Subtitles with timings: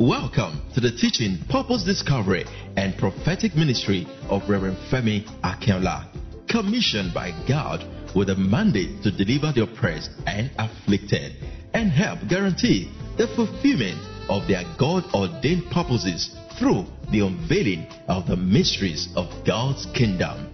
[0.00, 2.46] Welcome to the teaching, purpose discovery,
[2.78, 6.06] and prophetic ministry of Reverend Femi Akinola,
[6.48, 7.84] commissioned by God
[8.16, 11.34] with a mandate to deliver the oppressed and afflicted
[11.74, 13.98] and help guarantee the fulfillment
[14.30, 20.48] of their God ordained purposes through the unveiling of the mysteries of God's kingdom.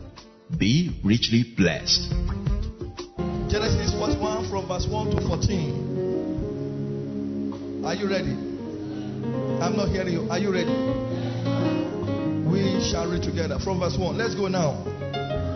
[0.58, 2.10] Be richly blessed.
[3.48, 7.84] Genesis 41 from verse 1 to 14.
[7.86, 8.55] Are you ready?
[9.60, 10.30] I'm not hearing you.
[10.30, 10.70] Are you ready?
[12.46, 14.16] We shall read together from verse 1.
[14.16, 14.82] Let's go now.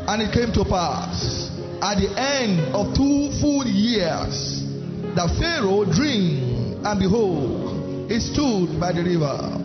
[0.09, 1.51] And it came to pass
[1.83, 4.65] at the end of two full years
[5.15, 9.61] that Pharaoh dreamed, and behold, he stood by the river.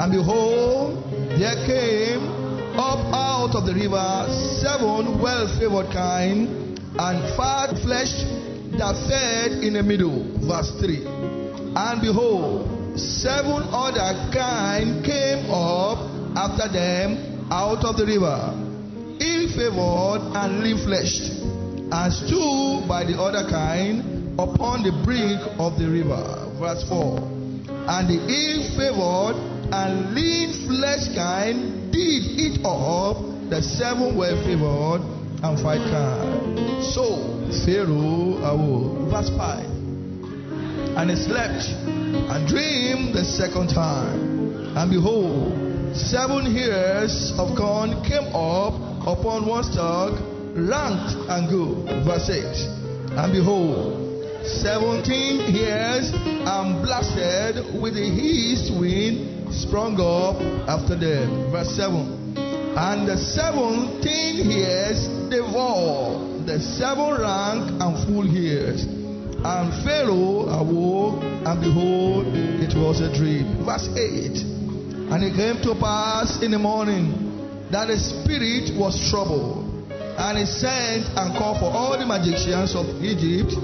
[0.00, 1.04] And behold,
[1.38, 2.26] there came
[2.78, 4.26] up out of the river
[4.60, 8.24] seven well favored kine and fat flesh
[8.78, 10.24] that fed in the middle.
[10.40, 11.06] Verse 3.
[11.76, 15.98] And behold, seven other kind came up
[16.36, 18.54] after them out of the river,
[19.20, 21.42] ill favored and lean fleshed,
[21.90, 26.46] and stood by the other kind upon the brink of the river.
[26.58, 27.18] Verse 4.
[27.90, 29.36] And the ill favored
[29.72, 33.18] and lean fleshed kind did eat up
[33.50, 35.02] the seven well favored
[35.42, 36.82] and fight kine.
[36.94, 39.10] So Pharaoh awoke.
[39.10, 39.66] Verse 5.
[40.96, 41.66] And he slept
[42.30, 44.76] and dreamed the second time.
[44.76, 45.50] And behold,
[45.96, 50.14] seven ears of corn came up upon one stalk,
[50.54, 52.06] ranked and good.
[52.06, 53.18] Verse 8.
[53.18, 60.38] And behold, seventeen ears and blasted with the east wind sprung up
[60.70, 61.50] after them.
[61.50, 62.38] Verse 7.
[62.78, 68.99] And the seventeen ears devoured the seven rank and full ears.
[69.42, 72.26] And Pharaoh awoke, and behold,
[72.60, 73.64] it was a dream.
[73.64, 74.36] Verse 8.
[75.10, 77.08] And it came to pass in the morning
[77.72, 79.64] that the spirit was troubled.
[79.90, 83.56] And he sent and called for all the magicians of Egypt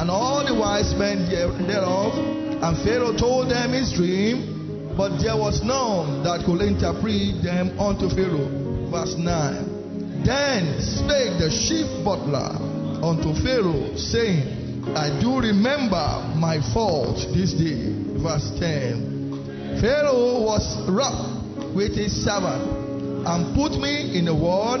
[0.00, 2.16] and all the wise men thereof.
[2.64, 8.08] And Pharaoh told them his dream, but there was none that could interpret them unto
[8.08, 8.48] Pharaoh.
[8.88, 10.24] Verse 9.
[10.24, 12.56] Then spake the chief butler
[13.04, 14.57] unto Pharaoh, saying,
[14.96, 17.92] I do remember my fault this day.
[18.18, 19.80] Verse 10.
[19.80, 24.80] Pharaoh was wroth with his servant and put me in the ward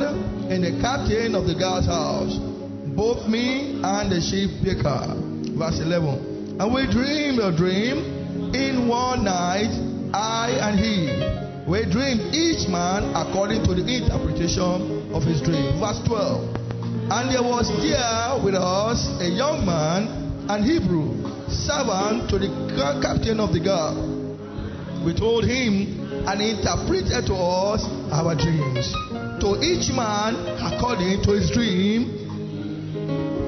[0.50, 2.38] in the captain of the guard's house,
[2.96, 5.14] both me and the chief baker.
[5.56, 6.56] Verse 11.
[6.58, 9.70] And we dreamed a dream in one night,
[10.14, 11.70] I and he.
[11.70, 15.78] We dreamed each man according to the interpretation of his dream.
[15.78, 16.57] Verse 12.
[17.10, 21.16] And there was there with us a young man, an Hebrew,
[21.48, 22.52] servant to the
[23.00, 23.96] captain of the guard.
[25.00, 27.80] We told him and he interpreted to us
[28.12, 28.92] our dreams.
[29.40, 32.12] To each man according to his dream,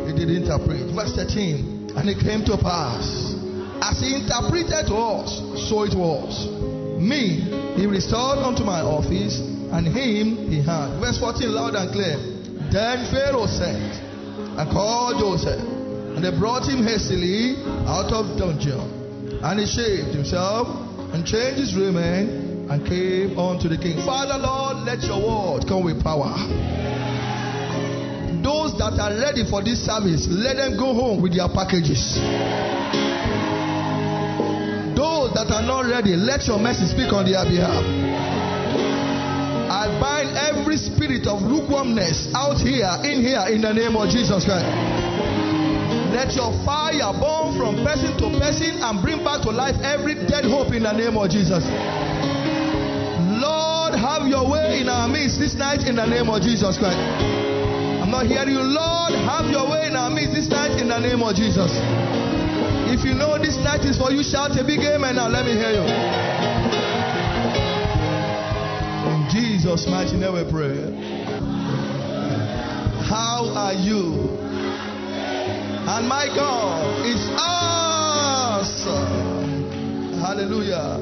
[0.08, 0.88] he did interpret.
[0.96, 1.92] Verse 13.
[2.00, 3.36] And it came to pass,
[3.84, 5.36] as he interpreted to us,
[5.68, 6.48] so it was.
[6.96, 7.44] Me,
[7.76, 9.36] he restored unto my office,
[9.68, 10.96] and him he had.
[10.96, 12.39] Verse 14, loud and clear.
[12.70, 13.98] Then Pharaoh sent
[14.54, 19.42] and called Joseph, and they brought him hastily out of dungeon.
[19.42, 20.68] And he shaved himself
[21.10, 23.98] and changed his raiment and came unto the king.
[24.06, 26.30] Father Lord, let your word come with power.
[28.38, 32.14] Those that are ready for this service, let them go home with their packages.
[34.94, 37.82] Those that are not ready, let your mercy speak on their behalf.
[39.70, 44.42] I bind every spirit of lukewarmness out here, in here, in the name of Jesus
[44.42, 44.66] Christ.
[46.10, 50.42] Let your fire burn from person to person and bring back to life every dead
[50.42, 51.62] hope in the name of Jesus.
[53.38, 56.98] Lord, have your way in our midst this night in the name of Jesus Christ.
[58.02, 58.66] I'm not hearing you.
[58.66, 61.70] Lord, have your way in our midst this night in the name of Jesus.
[62.90, 65.28] If you know this night is for you, shout a big amen now.
[65.30, 66.49] Let me hear you.
[69.30, 70.74] Jesus' mighty name we pray.
[73.06, 74.38] How are you?
[75.86, 79.06] And my God is awesome.
[80.20, 80.98] Hallelujah.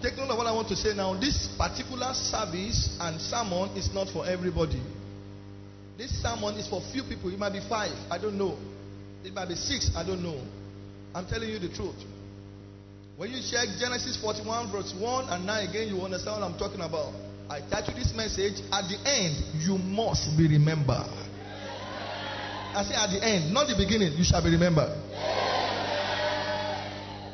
[0.00, 1.12] Take note of what I want to say now.
[1.20, 4.80] This particular service and sermon is not for everybody.
[5.98, 7.28] This sermon is for few people.
[7.32, 7.92] It might be five.
[8.10, 8.56] I don't know.
[9.24, 9.90] It might be six.
[9.94, 10.40] I don't know.
[11.14, 11.96] I'm telling you the truth.
[13.16, 16.80] When you check Genesis 41, verse 1 and 9 again, you understand what I'm talking
[16.80, 17.14] about.
[17.48, 21.06] I titled this message, At the end, you must be remembered.
[22.74, 24.90] I say at the end, not the beginning, you shall be remembered.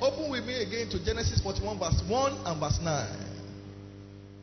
[0.03, 3.09] Open with me again to Genesis 41, verse 1 and verse 9.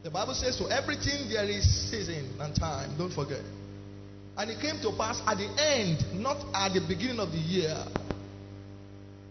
[0.02, 2.98] The Bible says, To everything there is season and time.
[2.98, 3.42] Don't forget.
[4.38, 7.78] And it came to pass at the end, not at the beginning of the year.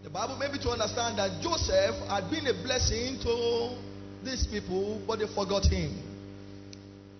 [0.07, 3.75] The Bible made me to understand that Joseph had been a blessing to
[4.23, 5.99] these people, but they forgot him.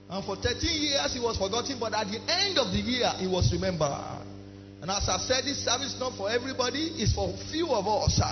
[0.09, 3.27] And for 13 years he was forgotten, but at the end of the year he
[3.27, 3.91] was remembered.
[4.79, 8.23] And as I said, this service is not for everybody, it's for few of us.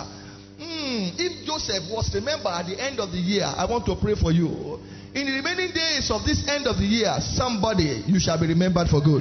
[0.56, 4.16] Mm, if Joseph was remembered at the end of the year, I want to pray
[4.16, 4.80] for you.
[5.12, 8.88] In the remaining days of this end of the year, somebody you shall be remembered
[8.88, 9.20] for good.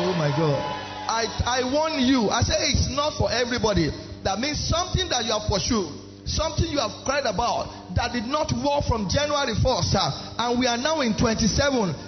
[0.00, 0.79] Oh my God.
[1.08, 3.90] I, I warn you, I say it's not for everybody.
[4.24, 5.88] That means something that you have pursued
[6.30, 10.66] something you have cried about that did not work from January 1st, uh, and we
[10.66, 11.42] are now in 27,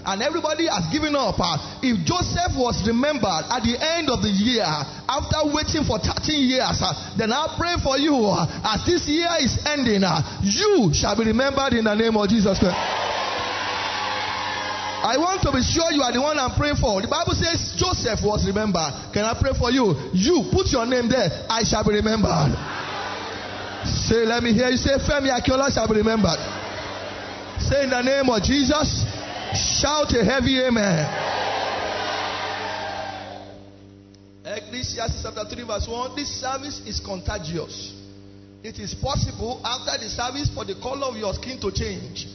[0.07, 1.35] and everybody has given up.
[1.39, 6.23] Uh, if Joseph was remembered at the end of the year, after waiting for 13
[6.39, 10.95] years, uh, then I pray for you uh, as this year is ending, uh, you
[10.95, 12.79] shall be remembered in the name of Jesus Christ.
[15.03, 17.03] I want to be sure you are the one I'm praying for.
[17.03, 18.95] The Bible says Joseph was remembered.
[19.11, 19.99] Can I pray for you?
[20.15, 21.27] You put your name there.
[21.51, 22.55] I shall be remembered.
[23.83, 26.39] Say, let me hear you say, Femi Akinola shall be remembered.
[27.59, 29.03] Say in the name of Jesus,
[29.83, 31.03] shout a heavy amen.
[34.47, 36.15] Ecclesiastes chapter 3, verse 1.
[36.15, 37.91] This service is contagious.
[38.63, 42.29] It is possible after the service for the color of your skin to change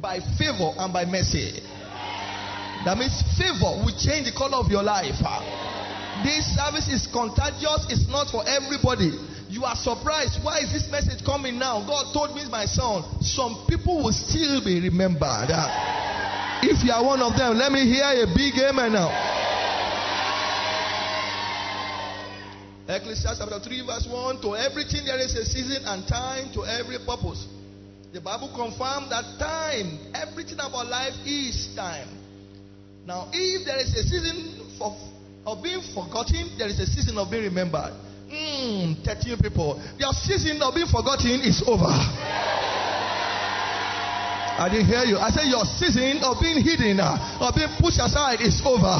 [0.00, 1.60] by favor and by mercy.
[2.86, 5.18] That means favor will change the color of your life.
[6.22, 9.10] This service is contagious, it's not for everybody.
[9.50, 10.38] You are surprised.
[10.46, 11.82] Why is this message coming now?
[11.82, 15.50] God told me, my son, some people will still be remembered.
[16.62, 19.10] If you are one of them, let me hear a big amen now.
[22.86, 27.02] Ecclesiastes chapter 3, verse 1 To everything there is a season and time to every
[27.02, 27.50] purpose.
[28.12, 32.25] The Bible confirms that time, everything about life is time.
[33.06, 34.90] Now, if there is a season for,
[35.46, 37.94] of being forgotten, there is a season of being remembered.
[38.26, 39.78] Mm, 13 people.
[39.96, 41.86] Your season of being forgotten is over.
[44.58, 45.18] I didn't hear you.
[45.22, 48.98] I said your season of being hidden, uh, of being pushed aside is over.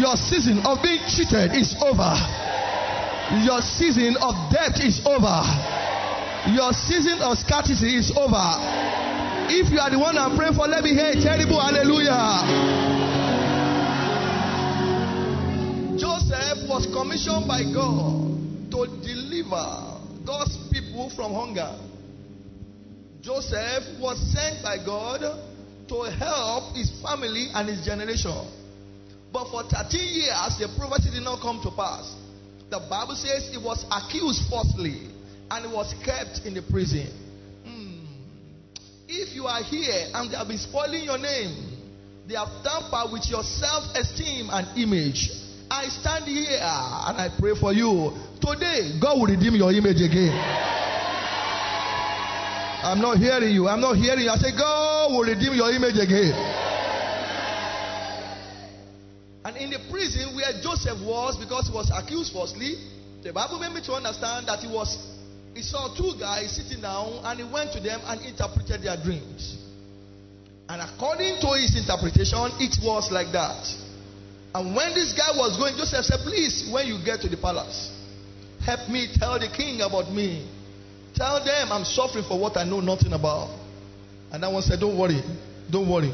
[0.00, 2.16] Your season of being cheated is over.
[3.44, 5.44] Your season of debt is over.
[6.56, 9.05] Your season of scarcity is over.
[9.48, 12.42] If you are the one I'm praying for, let me hear a terrible hallelujah.
[15.96, 18.26] Joseph was commissioned by God
[18.74, 21.78] to deliver God's people from hunger.
[23.20, 28.34] Joseph was sent by God to help his family and his generation.
[29.32, 32.14] But for 13 years, the prophecy did not come to pass.
[32.70, 35.06] The Bible says he was accused falsely
[35.50, 37.06] and he was kept in the prison.
[39.08, 41.54] If you are here and they have been spoiling your name,
[42.26, 45.30] they have tampered with your self esteem and image.
[45.70, 48.12] I stand here and I pray for you.
[48.40, 50.34] Today, God will redeem your image again.
[52.82, 53.68] I'm not hearing you.
[53.68, 54.30] I'm not hearing you.
[54.30, 56.34] I say, God will redeem your image again.
[59.44, 62.74] And in the prison where Joseph was, because he was accused falsely,
[63.22, 64.98] the Bible made me to understand that he was
[65.56, 69.56] he saw two guys sitting down and he went to them and interpreted their dreams.
[70.68, 73.64] And according to his interpretation, it was like that.
[74.52, 77.88] And when this guy was going, Joseph said, Please, when you get to the palace,
[78.60, 80.44] help me tell the king about me.
[81.14, 83.48] Tell them I'm suffering for what I know nothing about.
[84.32, 85.22] And that one said, Don't worry,
[85.70, 86.12] don't worry.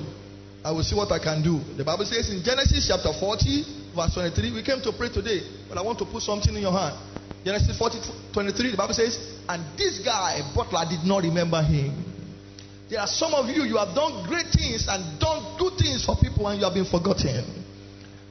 [0.64, 1.58] I will see what I can do.
[1.74, 5.76] The Bible says in Genesis chapter 40, verse 23, we came to pray today, but
[5.76, 7.11] I want to put something in your hand.
[7.44, 7.98] Genesis 40,
[8.32, 9.18] 23, the Bible says,
[9.48, 12.12] And this guy, Butler, did not remember him.
[12.88, 16.14] There are some of you, you have done great things and done good things for
[16.20, 17.64] people and you have been forgotten.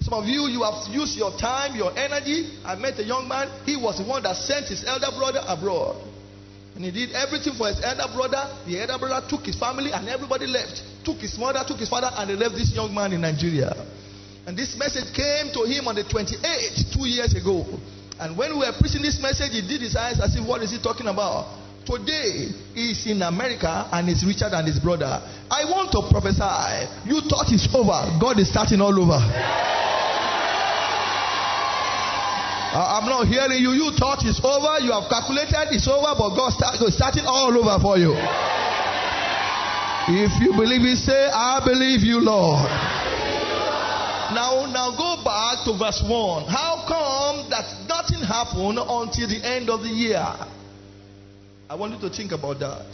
[0.01, 2.57] Some of you, you have used your time, your energy.
[2.65, 3.49] I met a young man.
[3.65, 5.97] He was the one that sent his elder brother abroad.
[6.75, 8.41] And he did everything for his elder brother.
[8.65, 10.81] The elder brother took his family and everybody left.
[11.03, 13.73] Took his mother, took his father, and they left this young man in Nigeria.
[14.47, 17.65] And this message came to him on the 28th, two years ago.
[18.21, 20.69] And when we were preaching this message, he did his eyes as if, what is
[20.69, 21.57] he talking about?
[21.89, 25.09] Today, he's in America and he's richer than his brother.
[25.49, 26.85] I want to prophesy.
[27.09, 27.97] You thought it's over.
[28.21, 29.17] God is starting all over.
[32.77, 33.73] I'm not hearing you.
[33.73, 34.85] You thought it's over.
[34.85, 38.13] You have calculated it's over, but God start, is starting all over for you.
[40.13, 42.69] If you believe it, say, I believe you, Lord.
[44.33, 46.45] Now, now go back to verse 1.
[46.47, 50.23] How come that nothing happened until the end of the year?
[51.69, 52.87] I want you to think about that.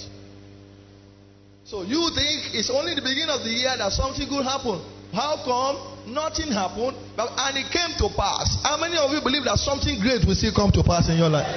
[1.65, 4.81] So you think it's only the beginning of the year that something good happened.
[5.13, 8.57] How come nothing happened But, and it came to pass?
[8.63, 11.29] How many of you believe that something great will still come to pass in your
[11.29, 11.47] life?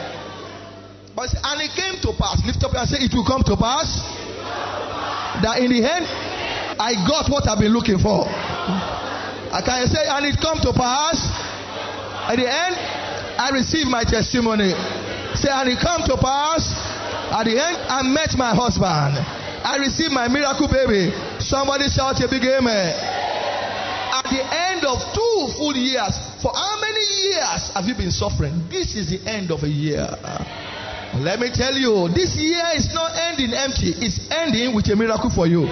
[1.17, 2.43] But and it came to pass.
[2.45, 3.89] Lift up and say, It will come to pass.
[5.41, 6.05] That in the end,
[6.77, 8.29] I got what I've been looking for.
[9.53, 11.27] I can say, and it come to pass.
[12.31, 12.77] At the end,
[13.39, 14.71] I received my testimony.
[15.35, 16.71] Say, and it come to pass.
[17.35, 19.19] At the end, I met my husband.
[19.63, 21.11] I received my miracle baby.
[21.43, 22.95] Somebody shout a big amen.
[24.15, 28.55] At the end of two full years, for how many years have you been suffering?
[28.71, 30.07] This is the end of a year.
[31.19, 35.31] Let me tell you, this year is not ending empty, it's ending with a miracle
[35.31, 35.67] for you.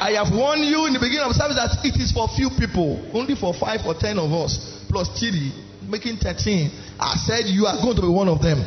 [0.00, 2.96] I have warned you in the beginning of service that it is for few people,
[3.12, 4.56] only for five or ten of us,
[4.88, 5.52] plus plus three,
[5.84, 6.72] making 13.
[6.98, 8.64] I said you are going to be one of them.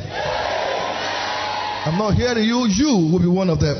[1.83, 3.75] I'm not hearing you, you will be one of them.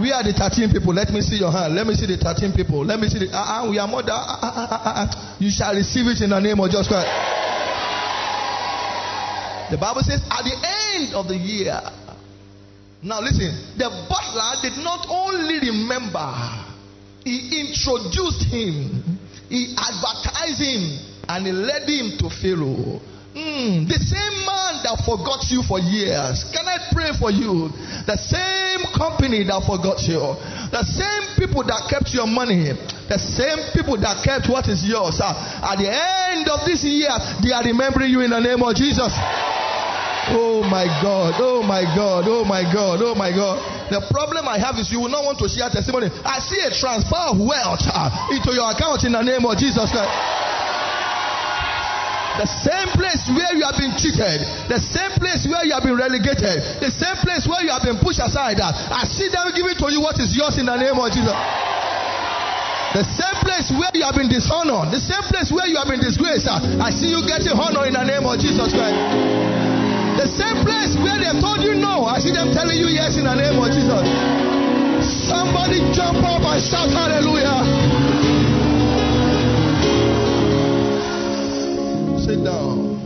[0.00, 0.94] We are the 13 people.
[0.94, 1.74] Let me see your hand.
[1.74, 2.86] Let me see the 13 people.
[2.86, 3.28] Let me see the.
[3.28, 4.14] Uh, uh, we are more than.
[4.14, 7.10] Uh, you shall receive it in the name of Jesus Christ.
[9.68, 11.76] The Bible says, at the end of the year.
[13.02, 16.22] Now listen, the butler did not only remember,
[17.24, 19.18] he introduced him,
[19.50, 20.82] he advertised him,
[21.28, 23.02] and he led him to Pharaoh.
[23.34, 26.44] Mm, the same man that forgot you for years.
[26.52, 27.72] Can I pray for you?
[28.04, 30.20] The same company that forgot you.
[30.68, 32.76] The same people that kept your money.
[33.08, 35.16] The same people that kept what is yours.
[35.16, 35.32] Uh,
[35.64, 39.10] at the end of this year, they are remembering you in the name of Jesus.
[40.30, 43.58] Oh my God, oh my God, oh my God, oh my God.
[43.90, 46.14] The problem I have is you will not want to share testimony.
[46.22, 49.90] I see a transfer of wealth uh, into your account in the name of Jesus
[49.90, 50.14] Christ.
[52.38, 55.98] The same place where you have been cheated, the same place where you have been
[55.98, 58.56] relegated, the same place where you have been pushed aside.
[58.56, 61.34] Uh, I see them giving to you what is yours in the name of Jesus.
[62.94, 66.00] The same place where you have been dishonored, the same place where you have been
[66.00, 66.46] disgraced.
[66.48, 69.41] Uh, I see you getting honor in the name of Jesus Christ.
[70.38, 73.34] Same place where they told you no, I see them telling you yes in the
[73.34, 74.04] name of Jesus.
[75.28, 78.32] Somebody jump up and shout hallelujah.
[82.22, 82.96] sit down.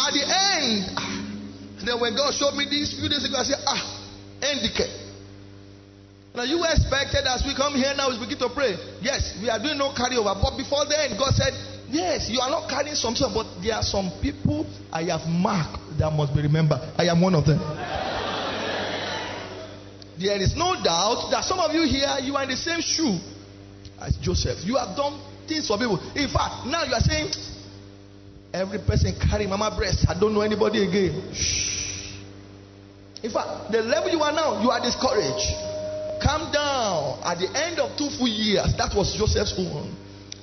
[0.00, 1.14] At the end, ah,
[1.84, 3.82] then when God showed me this few days ago, I said, ah,
[4.40, 4.90] endicate.
[6.34, 8.74] Now you expected as we come here now, we begin to pray.
[9.02, 10.32] Yes, we are doing no carryover.
[10.40, 11.52] But before then, God said,
[11.90, 16.12] Yes, you are not carrying something, but there are some people I have marked that
[16.12, 16.80] must be remembered.
[16.96, 17.58] I am one of them.
[20.18, 23.16] There is no doubt that some of you here, you are in the same shoe
[24.00, 24.58] as Joseph.
[24.64, 25.98] You have done things for people.
[26.14, 27.30] In fact, now you are saying,
[28.52, 30.06] Every person carry mama breast.
[30.08, 31.32] I don't know anybody again.
[31.34, 32.16] Shh.
[33.22, 35.52] In fact, the level you are now, you are discouraged.
[36.22, 37.20] Calm down.
[37.24, 39.94] At the end of two full years, that was Joseph's own.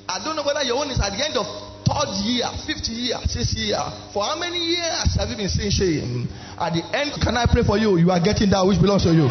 [0.08, 1.46] I don't know whether your own is at the end of
[1.86, 3.82] third year, fifth year, sixth year.
[4.14, 6.28] For how many years have you been saying shame?
[6.58, 7.98] At the end, can I pray for you?
[7.98, 9.30] You are getting that which belongs to you.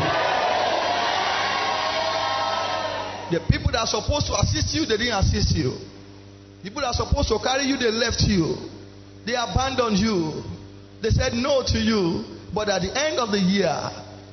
[3.30, 5.74] The people that are supposed to assist you, they didn't assist you.
[6.62, 8.54] People that are supposed to carry you, they left you.
[9.26, 10.42] They abandoned you.
[11.02, 12.24] They said no to you.
[12.54, 13.74] But at the end of the year,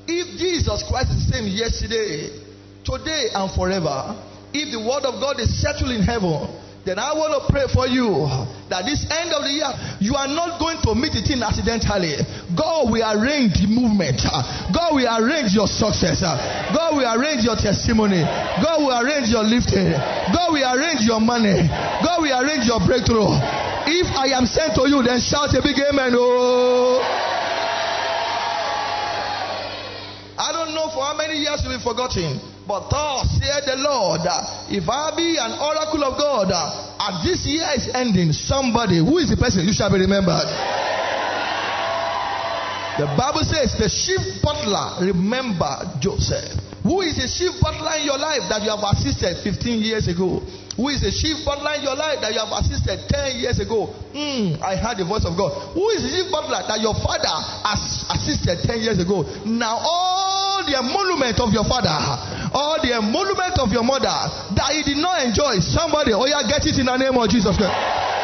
[0.08, 2.30] if Jesus Christ is the same yesterday,
[2.84, 4.14] today, and forever,
[4.54, 6.48] if the word of God is settled in heaven,
[6.82, 8.26] then I want to pray for you
[8.74, 9.70] that this end of the year,
[10.02, 12.18] you are not going to meet it in accidentally.
[12.58, 14.18] God will arrange the movement.
[14.74, 16.26] God will arrange your success.
[16.26, 18.26] God will arrange your testimony.
[18.26, 19.94] God will arrange your lifting.
[20.34, 21.70] God will arrange your money.
[22.02, 23.30] God will arrange your breakthrough.
[23.86, 26.18] If I am sent to you, then shout a big amen.
[26.18, 26.98] Oh.
[30.42, 32.42] I don't know for how many years you've been forgotten.
[32.68, 34.22] But thus said the Lord,
[34.70, 39.30] if I be an oracle of God, and this year is ending, somebody, who is
[39.30, 40.46] the person you shall be remembered?
[43.00, 46.60] The Bible says the chief butler remember Joseph.
[46.84, 50.42] Who is the chief butler in your life that you have assisted 15 years ago?
[50.76, 53.94] Who is the chief butler in your life that you have assisted 10 years ago?
[54.14, 55.54] Mm, I heard the voice of God.
[55.78, 57.30] Who is the chief butler that your father
[57.70, 59.24] has assisted 10 years ago?
[59.46, 61.94] Now all the emolument of your father,
[62.54, 64.12] all the emolument of your mother
[64.56, 67.56] that he did not enjoy, somebody, oh yeah, get it in the name of Jesus
[67.58, 68.21] Christ.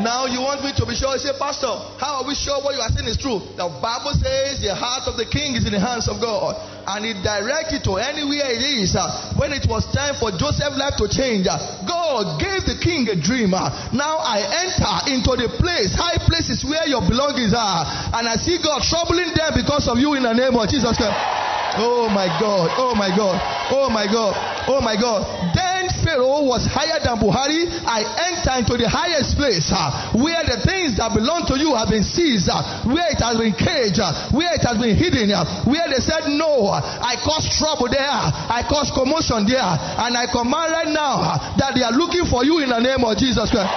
[0.00, 1.12] Now you want me to be sure?
[1.12, 1.68] You say, Pastor,
[2.00, 3.40] how are we sure what you are saying is true?
[3.54, 6.56] The Bible says the heart of the king is in the hands of God,
[6.88, 8.96] and He directs it to anywhere it is.
[9.36, 11.44] When it was time for Joseph's life to change,
[11.84, 13.52] God gave the king a dream.
[13.52, 17.84] Now I enter into the place, high places where your belongings are,
[18.16, 21.16] and I see God troubling them because of you in the name of Jesus Christ.
[21.76, 23.36] Oh my God, oh my God,
[23.74, 24.32] oh my God,
[24.70, 25.26] oh my God.
[26.04, 27.64] Pharaoh was higher than Buhari.
[27.88, 31.88] I enter into the highest place uh, where the things that belong to you have
[31.88, 35.64] been seized, uh, where it has been caged, uh, where it has been hidden, uh,
[35.64, 36.68] where they said no.
[36.76, 41.72] I caused trouble there, I caused commotion there, and I command right now uh, that
[41.72, 43.72] they are looking for you in the name of Jesus Christ.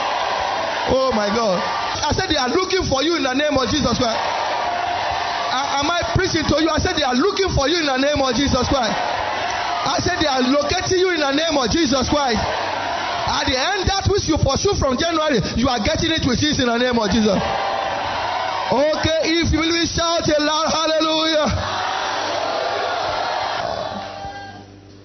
[0.91, 1.60] Oh my God.
[1.60, 4.19] I said they are looking for you in the name of Jesus Christ.
[5.77, 6.69] Am I preaching to you?
[6.69, 9.17] I said they are looking for you in the name of Jesus Christ.
[9.86, 12.41] I said they are locating you in the name of Jesus Christ.
[13.27, 16.57] At the end, that which you pursue from January, you are getting it with this
[16.63, 17.36] in the name of Jesus.
[18.67, 21.48] Okay, if you will shout a loud hallelujah.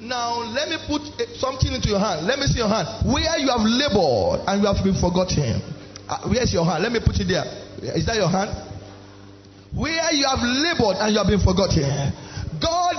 [0.02, 1.02] Now, let me put
[1.38, 2.26] something into your hand.
[2.26, 2.86] Let me see your hand.
[3.06, 5.62] Where you have labored and you have been forgotten.
[6.06, 6.82] Uh, where's your hand?
[6.82, 7.46] Let me put it there.
[7.96, 8.50] Is that your hand?
[9.74, 11.86] Where you have labored and you have been forgotten.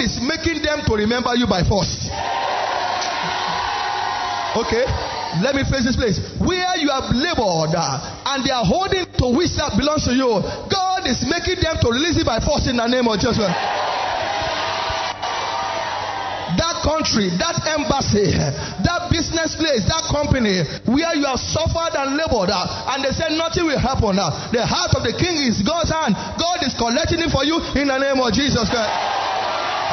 [0.04, 2.12] Is making them to remember you by force.
[4.52, 4.84] Okay,
[5.40, 6.20] let me face this place.
[6.44, 10.44] Where you have labored uh, and they are holding to which that belongs to you,
[10.68, 13.48] God is making them to release it by force in the name of Jesus
[16.54, 18.30] that country, that embassy,
[18.86, 23.34] that business place, that company where you have suffered and labored uh, and they said
[23.34, 24.20] nothing will happen.
[24.20, 26.14] Uh, the heart of the king is God's hand.
[26.38, 29.33] God is collecting it for you in the name of Jesus Christ.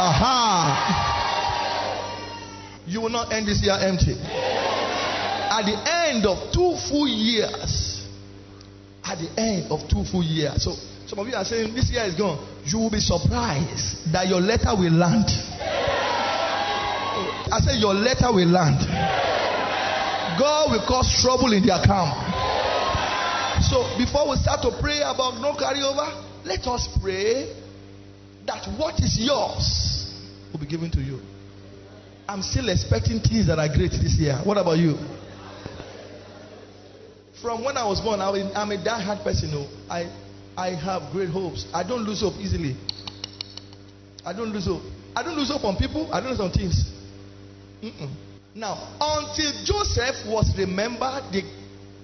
[0.01, 1.13] Aha.
[2.87, 4.17] You will not end this year empty.
[5.51, 5.77] At the
[6.09, 8.07] end of two full years,
[9.05, 10.65] at the end of two full years.
[10.65, 10.75] So
[11.07, 12.39] some of you are saying this year is gone.
[12.65, 15.29] You will be surprised that your letter will land.
[17.53, 18.81] I said, Your letter will land.
[20.39, 22.15] God will cause trouble in their camp.
[23.69, 26.09] So, before we start to pray about no carryover,
[26.47, 27.53] let us pray
[28.47, 30.15] that what is yours
[30.53, 31.21] will be given to you.
[32.29, 34.39] I'm still expecting things that are great this year.
[34.45, 34.97] What about you?
[37.43, 39.51] From when I was born, I'm a die-hard person.
[39.51, 40.11] No, I,
[40.57, 41.67] I have great hopes.
[41.73, 42.77] I don't lose hope easily.
[44.25, 44.83] I don't lose hope.
[45.17, 46.13] I don't lose hope on people.
[46.13, 46.93] I don't lose on things.
[47.83, 48.11] Mm-mm.
[48.55, 51.43] Now, until Joseph was remembered, the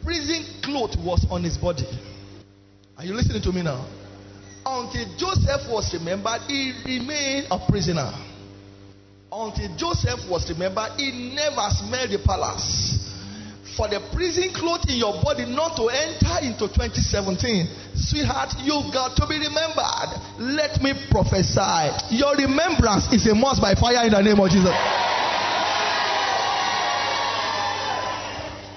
[0.03, 1.87] prison cloth was on his body.
[2.97, 3.85] Are you listening to me now?
[4.69, 8.13] Until Joseph was remembered, he remained a prisoner.
[9.31, 12.99] Until Joseph was remembered, he never smelled the palace.
[13.77, 19.15] For the prison cloth in your body not to enter into 2017, sweetheart, you've got
[19.17, 20.19] to be remembered.
[20.39, 22.17] Let me prophesy.
[22.17, 24.75] Your remembrance is a must by fire in the name of Jesus.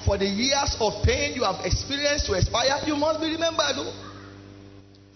[0.06, 3.78] for the years of pain you have experienced to expire, you must be remembered.
[3.78, 4.09] Oh.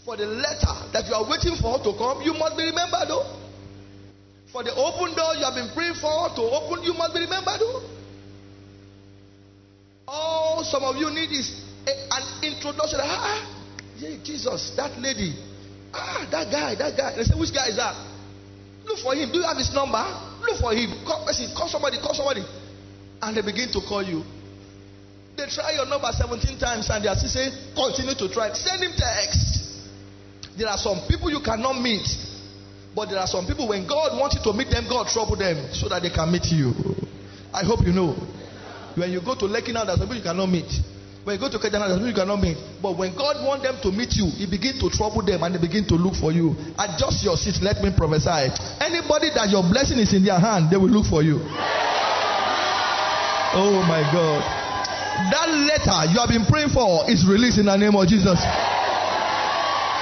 [0.06, 3.08] For the letter that you are waiting for to come, you must be remembered.
[3.08, 3.24] Though.
[4.52, 7.60] For the open door you have been praying for to open, you must be remembered.
[7.60, 7.82] Though.
[10.08, 13.00] All some of you need is a, an introduction.
[13.00, 13.39] Ah, ah,
[13.98, 15.34] yeah, Jesus, that lady.
[15.94, 17.16] Ah, that guy, that guy.
[17.16, 17.96] They say, which guy is that?
[18.84, 19.32] Look for him.
[19.32, 20.04] Do you have his number?
[20.44, 20.92] Look for him.
[21.08, 21.24] Call,
[21.56, 22.44] call somebody, call somebody.
[23.22, 24.24] And they begin to call you.
[25.38, 28.52] They try your number 17 times and they are still saying, continue to try.
[28.54, 29.62] Send him text.
[30.58, 32.06] There are some people you cannot meet.
[32.96, 35.74] But there are some people, when God wants you to meet them, God trouble them
[35.74, 36.74] so that they can meet you.
[37.50, 38.13] I hope you know.
[38.94, 40.70] When you go to Lekki now, there's some people you cannot meet.
[41.26, 42.58] When you go to Kajana, there's people you cannot meet.
[42.78, 45.62] But when God wants them to meet you, He begin to trouble them and they
[45.62, 46.54] begin to look for you.
[46.78, 47.58] Adjust your seat.
[47.66, 48.54] Let me prophesy.
[48.78, 51.42] Anybody that your blessing is in their hand, they will look for you.
[53.58, 54.42] Oh my God.
[55.34, 58.38] That letter you have been praying for is released in the name of Jesus.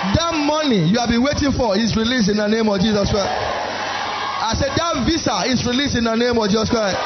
[0.01, 3.29] That money you have been waiting for is released in the name of Jesus Christ.
[3.29, 6.97] I said that visa is released in the name of Jesus Christ.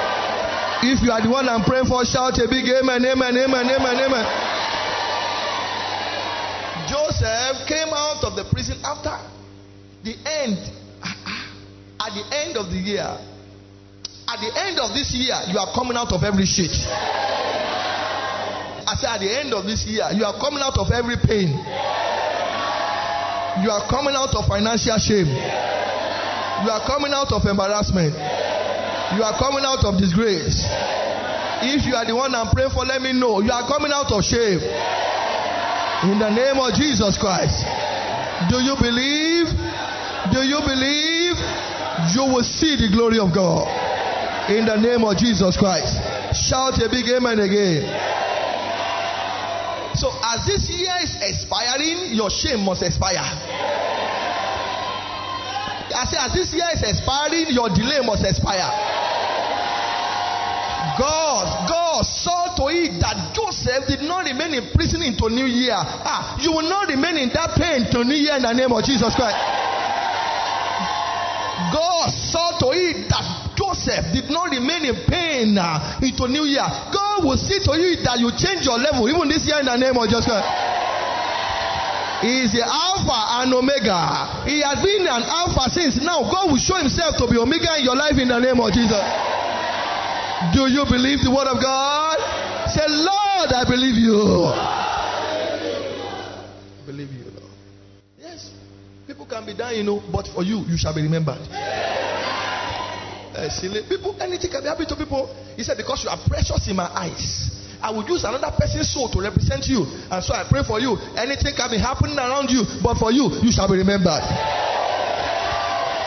[0.80, 3.96] If you are the one I'm praying for, shout a big amen, amen, amen, amen,
[4.00, 4.26] amen.
[6.88, 9.20] Joseph came out of the prison after
[10.08, 10.56] the end.
[12.00, 13.08] At the end of the year,
[14.28, 16.74] at the end of this year, you are coming out of every shit.
[18.86, 21.54] I said, at the end of this year, you are coming out of every pain.
[23.64, 25.28] You are coming out of financial shame.
[25.28, 28.14] You are coming out of embarrassment.
[29.16, 30.66] You are coming out of disgrace.
[31.64, 33.40] If you are the one I'm praying for, let me know.
[33.40, 34.60] You are coming out of shame.
[36.12, 37.64] In the name of Jesus Christ.
[38.52, 39.48] Do you believe?
[40.36, 41.40] Do you believe?
[42.12, 43.72] You will see the glory of God.
[44.52, 45.96] In the name of Jesus Christ.
[46.36, 47.88] Shout a big amen again.
[49.98, 53.24] So, as this year is expiring, your shame must expire.
[55.96, 58.68] I say, as this year is expiring, your delay must expire.
[61.00, 65.76] God, God saw to it that Joseph did not remain in prison into New Year.
[65.76, 68.84] Ah, you will not remain in that pain to New Year in the name of
[68.84, 69.38] Jesus Christ.
[71.72, 76.68] God saw to it that Joseph did not remain in pain uh, into New Year.
[76.92, 79.78] God will see to you that you change your level even this year in the
[79.80, 80.28] name of Jesus
[82.22, 84.46] He is the Alpha and Omega.
[84.48, 86.24] He has been an Alpha since now.
[86.28, 89.04] God will show Himself to be Omega in your life in the name of Jesus.
[90.54, 92.18] Do you believe the Word of God?
[92.72, 94.20] Say, Lord, I believe you.
[96.86, 97.52] Believe you, Lord.
[98.20, 98.52] Yes.
[99.08, 101.40] People can be dying, you know, but for you, you shall be remembered.
[103.36, 105.28] Uh, silly people, anything can be happen to people.
[105.60, 107.52] He said, Because you are precious in my eyes.
[107.84, 109.84] I will use another person's soul to represent you.
[110.10, 110.96] And so I pray for you.
[111.20, 114.24] Anything can be happening around you, but for you, you shall be remembered.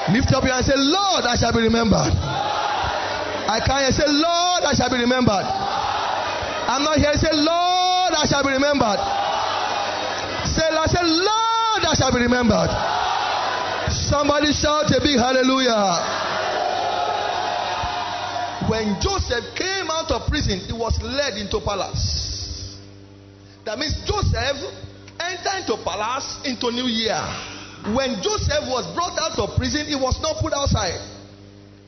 [0.09, 2.17] Lift up your hand and say, Lord, I shall be remembered.
[3.49, 5.45] I can't say, Lord, I shall be remembered.
[6.69, 9.01] I'm not here say, Lord, I shall be remembered.
[10.49, 12.73] Say, I say, Lord, I shall be remembered.
[13.93, 16.28] Somebody shout a big hallelujah.
[18.69, 22.77] When Joseph came out of prison, he was led into palace.
[23.65, 24.61] That means Joseph
[25.17, 27.17] entered into palace into New Year.
[27.97, 31.01] When Joseph was brought out of prison, he was not put outside.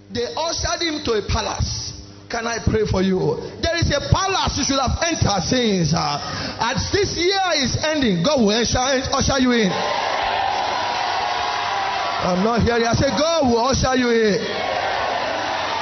[0.09, 1.93] They ushered him to a palace.
[2.31, 3.19] Can I pray for you?
[3.61, 5.93] There is a palace you should have entered since.
[5.93, 6.17] Uh,
[6.63, 8.81] as this year is ending, God will usher,
[9.13, 9.69] usher you in.
[12.25, 12.87] I'm not hearing.
[12.87, 14.80] I say, God will usher you in.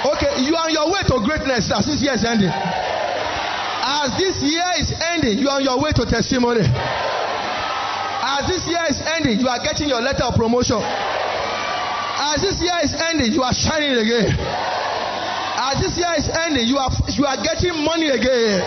[0.07, 2.53] Okay, you are on your way to greatness as this year is ending.
[2.53, 6.63] As this year is ending, you are on your way to testimony.
[6.63, 10.79] As this year is ending, you are getting your letter of promotion.
[10.79, 14.39] As this year is ending, you are shining again.
[15.59, 18.63] As this year is ending, you are you are getting money again.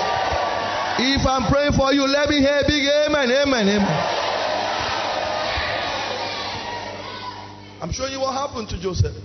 [0.99, 4.19] If I'm praying for you, let me hear big amen, amen, amen.
[7.81, 9.15] I'm showing you what happened to Joseph.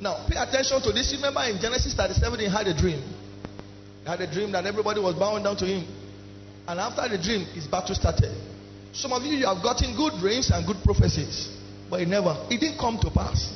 [0.00, 1.12] Now, pay attention to this.
[1.14, 3.02] Remember in Genesis 37, he had a dream.
[4.02, 5.84] He had a dream that everybody was bowing down to him.
[6.66, 8.32] And after the dream, his battle started.
[8.92, 11.48] Some of you, you have gotten good dreams and good prophecies,
[11.88, 13.52] but it never, it didn't come to pass.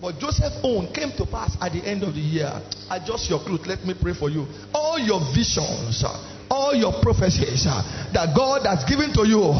[0.00, 2.52] But Joseph's own came to pass at the end of the year.
[2.90, 3.66] Adjust your clothes.
[3.66, 4.46] Let me pray for you.
[4.72, 6.04] All your visions,
[6.50, 9.50] all your prophecies that God has given to you,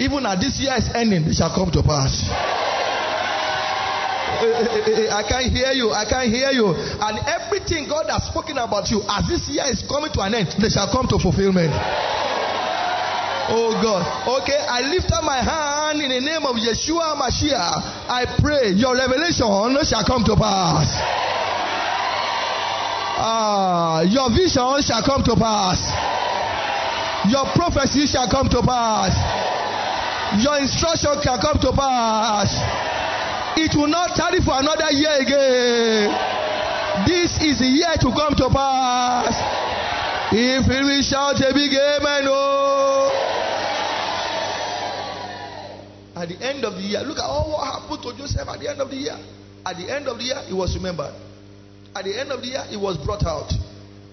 [0.00, 2.61] even at this year's ending, they shall come to pass.
[4.42, 5.90] I can't hear you.
[5.92, 6.74] I can't hear you.
[6.74, 10.50] And everything God has spoken about you, as this year is coming to an end,
[10.58, 11.70] they shall come to fulfillment.
[13.54, 14.02] Oh God.
[14.42, 18.08] Okay, I lift up my hand in the name of Yeshua Mashiach.
[18.08, 20.88] I pray your revelation shall come to pass.
[23.24, 25.78] Ah, your vision shall come to pass.
[27.30, 29.14] Your prophecy shall come to pass.
[30.42, 32.50] Your instruction shall come to pass.
[33.56, 36.08] It will not tarry for another year again.
[37.06, 39.34] This is the year to come to pass.
[40.32, 43.12] If we shout a big amen, oh.
[46.16, 48.70] At the end of the year, look at all what happened to Joseph at the
[48.70, 49.18] end of the year.
[49.66, 51.12] At the end of the year, he was remembered.
[51.94, 53.52] At the end of the year, he was brought out.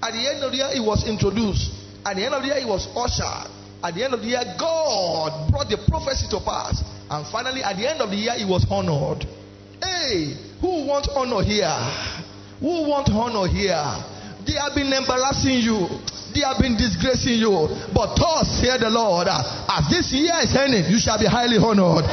[0.01, 1.71] At the end of the year, he was introduced.
[2.05, 3.51] At the end of the year, he was ushered.
[3.81, 6.83] At the end of the year, God brought the prophecy to pass.
[7.09, 9.23] And finally, at the end of the year, he was honored.
[9.79, 11.71] Hey, who wants honor here?
[12.59, 13.79] Who wants honor here?
[14.43, 15.87] They have been embarrassing you.
[16.35, 17.71] They have been disgracing you.
[17.95, 22.03] But thus hear the Lord, as this year is ending, you shall be highly honored.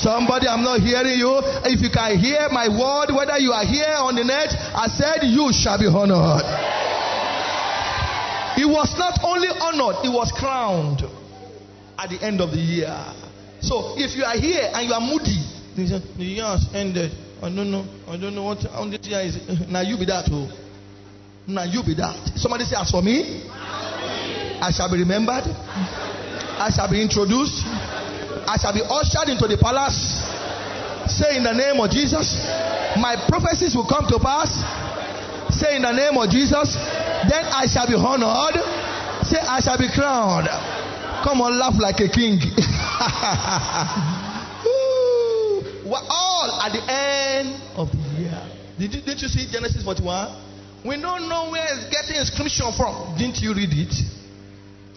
[0.00, 1.40] Somebody, I'm not hearing you.
[1.68, 5.28] If you can hear my word, whether you are here on the net, I said
[5.28, 6.44] you shall be honored.
[8.56, 11.02] He was not only honored, he was crowned
[11.98, 12.96] at the end of the year.
[13.60, 15.38] So if you are here and you are moody,
[15.76, 17.12] the year has ended.
[17.42, 17.84] I don't know.
[18.08, 19.36] I don't know what on this year is.
[19.68, 20.48] Now you be that too.
[21.46, 22.16] Now you be that.
[22.36, 25.44] Somebody say, as for me, I shall be remembered.
[25.46, 27.60] I shall be introduced.
[28.48, 30.24] I shall be ushered into the palace.
[31.12, 32.40] Say in the name of Jesus,
[32.96, 34.48] my prophecies will come to pass.
[35.54, 36.74] Say in the name of Jesus,
[37.30, 38.60] then I shall be honored.
[39.26, 40.48] Say, I shall be crowned.
[41.24, 42.38] Come on, laugh like a king.
[45.86, 48.42] We're all at the end of the year.
[48.78, 50.46] Did you, did you see Genesis 41?
[50.84, 53.16] We don't know where it's getting inscription from.
[53.18, 53.94] Didn't you read it?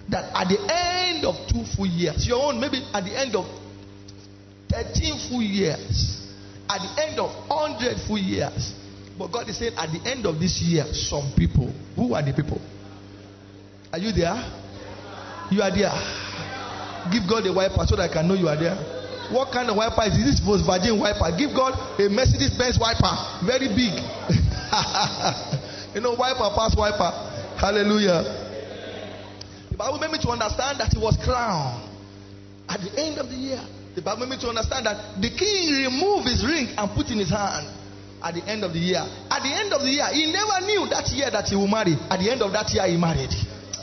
[0.10, 3.46] That at the end of two full years, your own maybe at the end of
[4.70, 6.28] 13 full years,
[6.70, 8.74] at the end of 100 full years.
[9.20, 11.68] But God is saying at the end of this year, some people.
[12.00, 12.62] Who are the people?
[13.92, 14.32] Are you there?
[15.52, 15.92] You are there.
[17.12, 18.80] Give God a wiper so that I can know you are there.
[19.28, 20.40] What kind of wiper is this?
[20.40, 21.36] Volkswagen wiper.
[21.36, 23.12] Give God a Mercedes Benz wiper.
[23.44, 23.92] Very big.
[25.92, 27.12] you know, wiper pass wiper.
[27.60, 28.24] Hallelujah.
[29.70, 31.84] The Bible made me to understand that he was crowned
[32.72, 33.60] at the end of the year.
[33.96, 37.20] The Bible made me to understand that the king removed his ring and put in
[37.20, 37.68] his hand
[38.24, 39.02] at the end of the year.
[39.32, 41.96] At the end of the year, he never knew that year that he will marry.
[42.10, 43.32] At the end of that year, he married.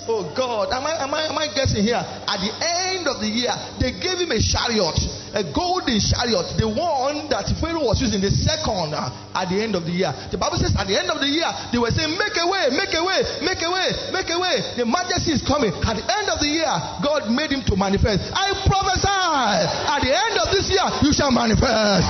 [0.07, 1.99] Oh God, am I, am I, am I guessing here?
[1.99, 2.53] At the
[2.95, 3.51] end of the year,
[3.83, 4.95] they gave him a chariot,
[5.35, 9.75] a golden chariot, the one that Pharaoh was using, the second uh, at the end
[9.75, 10.15] of the year.
[10.31, 12.71] The Bible says at the end of the year, they were saying, Make a way,
[12.71, 14.57] make a way, make a way, make a way.
[14.79, 15.75] The majesty is coming.
[15.75, 16.71] At the end of the year,
[17.03, 18.31] God made him to manifest.
[18.31, 22.07] I prophesy, at the end of this year, you shall manifest.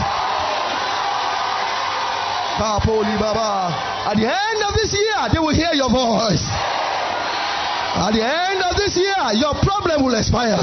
[2.58, 6.48] At the end of this year, they will hear your voice.
[7.96, 10.56] At the end of this year, your problem will expire.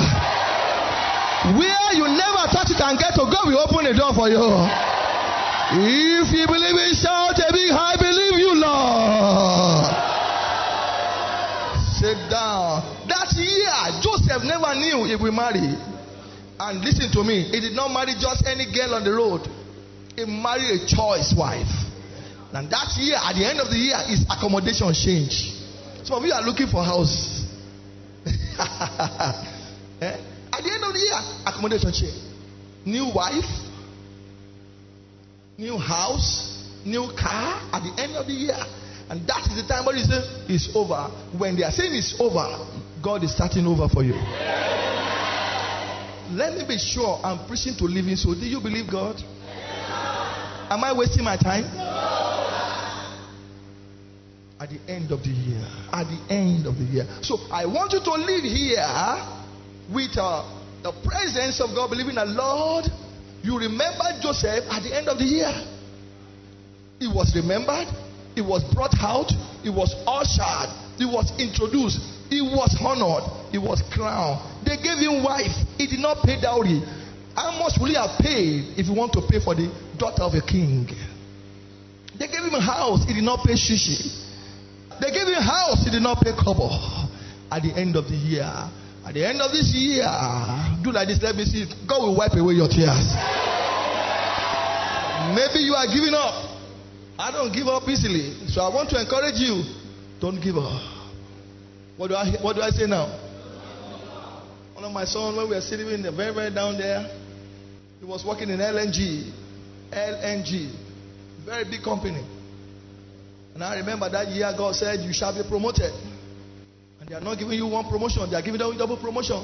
[1.53, 4.41] Where you never touch it and get to God we open the door for you.
[5.75, 9.85] If you believe it, shout a big I believe you, Lord.
[11.77, 12.81] Sit down.
[13.09, 15.77] That year, Joseph never knew he would marry.
[16.59, 19.47] And listen to me, he did not marry just any girl on the road.
[20.15, 21.67] He married a choice wife.
[22.53, 25.49] And that year, at the end of the year, his accommodation changed.
[26.05, 27.41] Some of you are looking for house.
[28.25, 30.17] eh?
[30.53, 32.21] At the end of the year, accommodation change.
[32.85, 33.49] New wife,
[35.57, 38.59] new house, new car at the end of the year.
[39.09, 41.09] And that is the time when you say it's over.
[41.37, 42.45] When they are saying it's over,
[43.01, 44.13] God is starting over for you.
[46.37, 48.35] Let me be sure I'm preaching to living soul.
[48.35, 49.21] Do you believe God?
[50.73, 51.65] Am I wasting my time?
[54.59, 55.61] at the end of the year.
[55.91, 57.05] At the end of the year.
[57.21, 58.79] So I want you to live here
[59.91, 60.41] with uh,
[60.81, 62.85] the presence of God, believing that Lord,
[63.43, 65.51] you remember Joseph at the end of the year.
[66.97, 67.91] He was remembered,
[68.33, 69.29] he was brought out,
[69.61, 71.99] he was ushered, he was introduced,
[72.31, 74.39] he was honored, he was crowned.
[74.65, 76.81] They gave him wife, he did not pay dowry.
[77.35, 80.33] How much will he have paid if you want to pay for the daughter of
[80.33, 80.85] a king?
[82.17, 84.21] They gave him a house, he did not pay shishi.
[85.01, 86.69] They gave him a house, he did not pay cover.
[87.49, 88.45] At the end of the year,
[89.05, 90.05] at the end of this year,
[90.81, 91.65] do like this, let me see.
[91.87, 93.13] God will wipe away your tears.
[95.33, 96.53] Maybe you are giving up.
[97.17, 98.47] I don't give up easily.
[98.47, 99.63] So I want to encourage you.
[100.19, 100.81] Don't give up.
[101.97, 103.05] What do I what do I say now?
[104.73, 107.07] One of my sons, when we were sitting in the very, very down there,
[108.03, 109.31] he was working in LNG.
[109.89, 110.75] LNG.
[111.45, 112.21] Very big company.
[113.53, 115.93] And I remember that year God said, You shall be promoted.
[116.99, 119.39] And they are not giving you one promotion, they are giving you double promotion.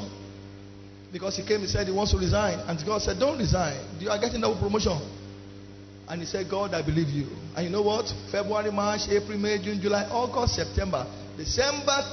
[1.14, 2.60] Because he came, he said he wants to resign.
[2.68, 3.80] And God said, Don't resign.
[3.98, 5.00] You are getting double promotion.
[6.10, 7.28] And he said, God, I believe you.
[7.56, 8.12] And you know what?
[8.30, 12.04] February, March, April, May, June, July, August, September, December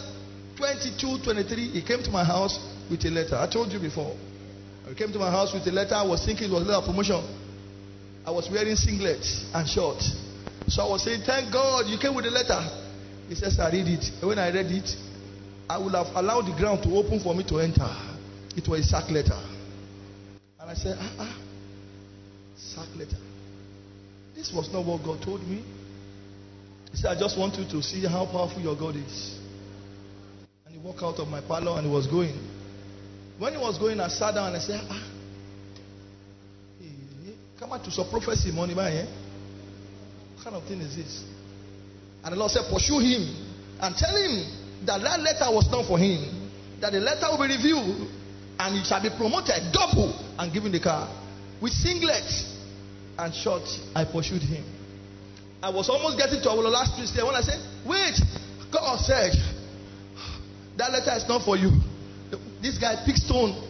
[0.57, 3.35] 22, 23, he came to my house with a letter.
[3.35, 4.15] I told you before.
[4.89, 5.95] He came to my house with a letter.
[5.95, 7.23] I was thinking it was a letter of promotion.
[8.25, 10.15] I was wearing singlets and shorts.
[10.69, 12.59] So I was saying, Thank God you came with a letter.
[13.29, 14.05] He says, I read it.
[14.21, 14.91] And when I read it,
[15.69, 17.91] I would have allowed the ground to open for me to enter.
[18.57, 19.39] It was a sack letter.
[20.61, 21.39] And I said, Ah, ah,
[22.57, 23.19] sack letter.
[24.35, 25.65] This was not what God told me.
[26.93, 29.39] He said, I just want you to see how powerful your God is.
[30.65, 32.35] And he walked out of my parlor and he was going.
[33.39, 35.05] When he was going, I sat down and I said, Ah,
[37.59, 38.93] come out to some prophecy money, man.
[38.93, 39.07] Eh?
[40.35, 41.25] What kind of thing is this?
[42.25, 43.23] And the Lord said, Pursue him
[43.81, 46.51] and tell him that that letter was not for him.
[46.81, 48.09] That the letter will be reviewed
[48.59, 51.09] and he shall be promoted double and given the car.
[51.61, 52.57] With singlets
[53.19, 54.65] and shorts, I pursued him.
[55.63, 58.17] I was almost getting to our last Tuesday when I said, Wait,
[58.73, 59.33] God said,
[60.77, 61.73] That letter is not for you.
[62.63, 63.67] This guy picked stone.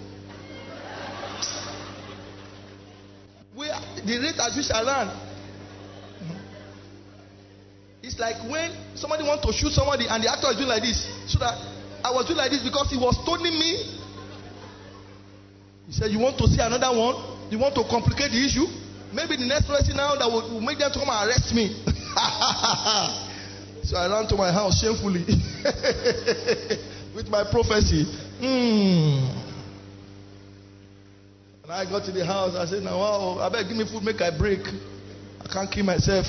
[4.07, 5.11] The rate at which I ran.
[8.03, 11.11] It's like when somebody want to shoot somebody and the actor is doing like this.
[11.27, 11.59] So that
[12.07, 13.83] I was doing like this because he was stoning me.
[15.91, 17.19] He said, You want to see another one?
[17.51, 18.71] You want to complicate the issue?
[19.11, 21.75] Maybe the next person now that will, will make them come and arrest me.
[23.83, 25.27] so I ran to my house shamefully
[27.15, 28.07] with my prophecy.
[28.41, 29.37] Mm.
[31.63, 32.55] And I got to the house.
[32.55, 34.61] I said, Now, wow, I better give me food, make I break.
[35.41, 36.27] I can't kill myself.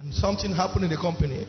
[0.00, 1.46] And something happened in the company.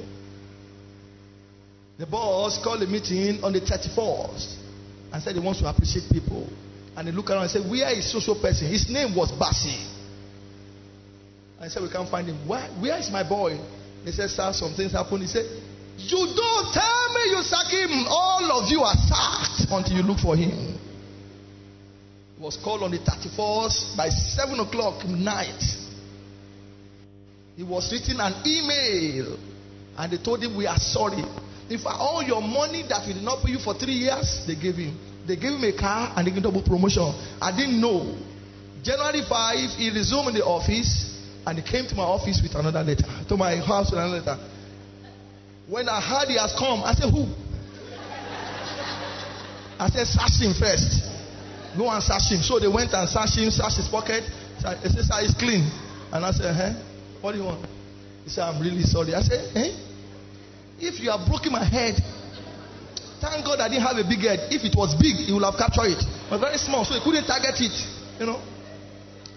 [1.99, 4.55] The boss called a meeting on the 31st
[5.13, 6.47] and said he wants to appreciate people.
[6.95, 8.67] And he looked around and said, Where is social person?
[8.67, 9.77] His name was Basi.
[11.59, 12.47] I said, We can't find him.
[12.47, 13.59] Where is my boy?
[14.03, 15.21] He said, Sir, some things happened.
[15.21, 15.45] He said,
[15.97, 18.05] You don't tell me you sack him.
[18.07, 20.77] All of you are sacked until you look for him.
[22.38, 25.63] He was called on the 31st by 7 o'clock night.
[27.55, 29.39] He was written an email
[29.97, 31.23] and they told him, We are sorry.
[31.67, 34.75] Fact, all your money that we did not pay you for three years, they gave
[34.75, 34.95] him.
[35.25, 37.12] They gave him a car and they gave him double promotion.
[37.41, 38.15] I didn't know.
[38.83, 42.83] January 5, he resumed in the office and he came to my office with another
[42.83, 43.03] letter.
[43.27, 44.38] To my house with another letter.
[45.67, 47.27] When I heard he has come, I said, Who?
[49.80, 51.03] I said, Search him first.
[51.75, 52.41] Go and search him.
[52.41, 54.23] So they went and searched him, searched his pocket.
[54.23, 55.67] He said, Sir, it's clean.
[56.12, 56.73] And I said, Huh?
[57.19, 57.67] What do you want?
[58.23, 59.13] He said, I'm really sorry.
[59.13, 59.75] I said, Eh?
[60.80, 61.99] If you have broken my head,
[63.19, 64.47] thank God I didn't have a big head.
[64.53, 66.03] If it was big, he would have captured it.
[66.30, 67.75] But very small, so he couldn't target it.
[68.19, 68.39] You know?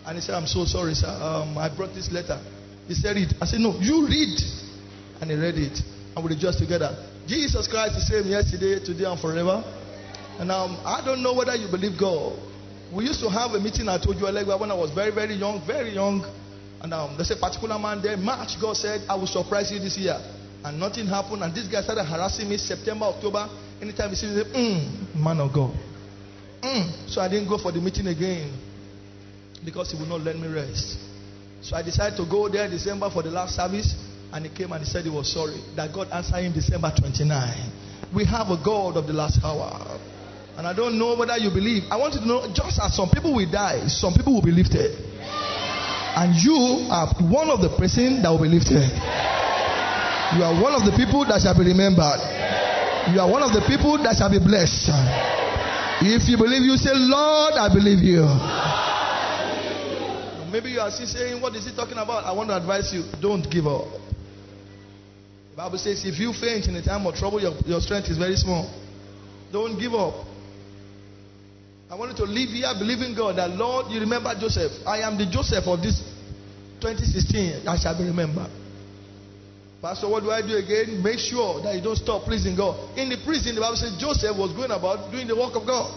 [0.06, 1.10] And he said, I'm so sorry, sir.
[1.10, 2.38] Um, I brought this letter.
[2.86, 3.34] He said, Read.
[3.40, 4.38] I said, No, you read.
[5.20, 5.78] And he read it.
[6.16, 6.90] And we rejoiced together.
[7.26, 9.62] Jesus Christ the same yesterday, today, and forever.
[10.38, 12.38] And um, I don't know whether you believe God.
[12.92, 15.90] We used to have a meeting told you when I was very, very young, very
[15.90, 16.24] young.
[16.80, 18.16] And um, there's a particular man there.
[18.16, 20.18] March, God said, I will surprise you this year
[20.64, 21.42] and nothing happened.
[21.42, 23.48] And this guy started harassing me September, October.
[23.80, 25.74] Anytime he sees me, mm, man of God.
[26.62, 27.08] Mm.
[27.08, 28.52] So I didn't go for the meeting again
[29.64, 30.98] because he would not let me rest.
[31.62, 33.94] So I decided to go there December for the last service.
[34.32, 37.26] And he came and he said he was sorry that God answered him December 29.
[38.14, 39.98] We have a God of the last hour.
[40.56, 41.84] And I don't know whether you believe.
[41.90, 44.52] I want you to know just as some people will die, some people will be
[44.52, 44.92] lifted.
[46.14, 48.86] And you are one of the person that will be lifted.
[50.36, 52.22] You are one of the people that shall be remembered.
[53.14, 54.90] You are one of the people that shall be blessed.
[56.02, 58.26] If you believe, you say, Lord, I believe you.
[60.52, 62.24] Maybe you are still saying, What is he talking about?
[62.24, 63.86] I want to advise you don't give up.
[65.60, 68.16] The Bible says, If you faint in a time of trouble, your, your strength is
[68.16, 68.64] very small.
[69.52, 70.24] Don't give up.
[71.90, 74.72] I want you to live here believing God that, Lord, you remember Joseph.
[74.86, 76.00] I am the Joseph of this
[76.80, 77.68] 2016.
[77.68, 78.48] I shall be remembered.
[79.82, 81.02] Pastor, what do I do again?
[81.02, 82.96] Make sure that you don't stop pleasing God.
[82.96, 85.92] In the prison, the Bible says Joseph was going about doing the work of God.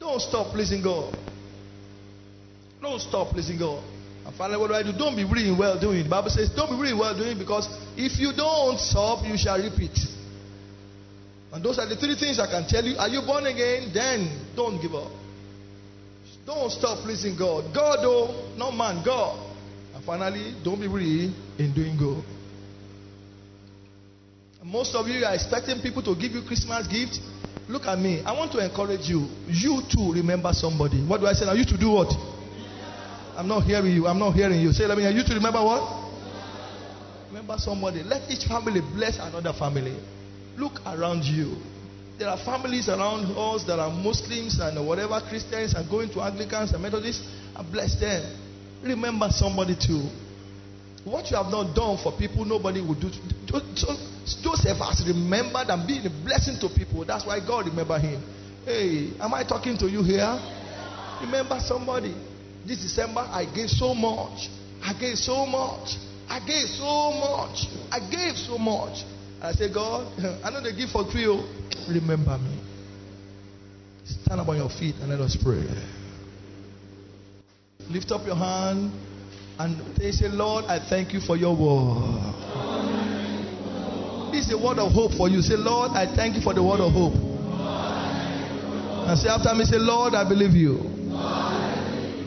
[0.00, 1.14] Don't stop pleasing God.
[2.82, 3.93] Don't stop pleasing God.
[4.24, 4.92] And finally, what do I do?
[4.96, 6.04] Don't be really well doing.
[6.04, 9.60] The Bible says, don't be really well doing because if you don't stop, you shall
[9.60, 9.96] repeat.
[11.52, 12.96] And those are the three things I can tell you.
[12.98, 13.92] Are you born again?
[13.92, 15.12] Then don't give up.
[16.46, 17.72] Don't stop pleasing God.
[17.72, 19.38] God, though, not man, God.
[19.94, 22.24] And finally, don't be weary in doing good.
[24.64, 27.20] Most of you are expecting people to give you Christmas gifts.
[27.68, 28.22] Look at me.
[28.24, 29.28] I want to encourage you.
[29.46, 31.04] You too remember somebody.
[31.04, 31.52] What do I say now?
[31.52, 32.12] You to do what?
[33.36, 34.06] I'm not hearing you.
[34.06, 34.72] I'm not hearing you.
[34.72, 35.82] Say, let me hear you to remember what?
[37.28, 38.02] Remember somebody.
[38.02, 39.96] Let each family bless another family.
[40.56, 41.56] Look around you.
[42.18, 46.72] There are families around us that are Muslims and whatever Christians and going to Anglicans
[46.72, 48.22] and Methodists and bless them.
[48.84, 50.06] Remember somebody too.
[51.02, 53.10] What you have not done for people, nobody will do.
[53.50, 57.04] Joseph has remembered and been a blessing to people.
[57.04, 58.22] That's why God remember him.
[58.64, 60.38] Hey, am I talking to you here?
[61.20, 62.14] Remember somebody.
[62.66, 64.48] This December, I gave so much.
[64.82, 65.96] I gave so much.
[66.28, 67.66] I gave so much.
[67.90, 69.04] I gave so much.
[69.42, 70.06] I said, God,
[70.44, 71.26] I know they give for free.
[71.26, 71.44] Oh.
[71.88, 72.58] Remember me.
[74.04, 75.64] Stand up on your feet and let us pray.
[77.90, 78.92] Lift up your hand
[79.58, 82.32] and they say, Lord, I thank you for your word.
[84.32, 85.42] This is a word of hope for you.
[85.42, 87.14] Say, Lord, I thank you for the word of hope.
[89.06, 90.80] And say after me, say, Lord, I believe you.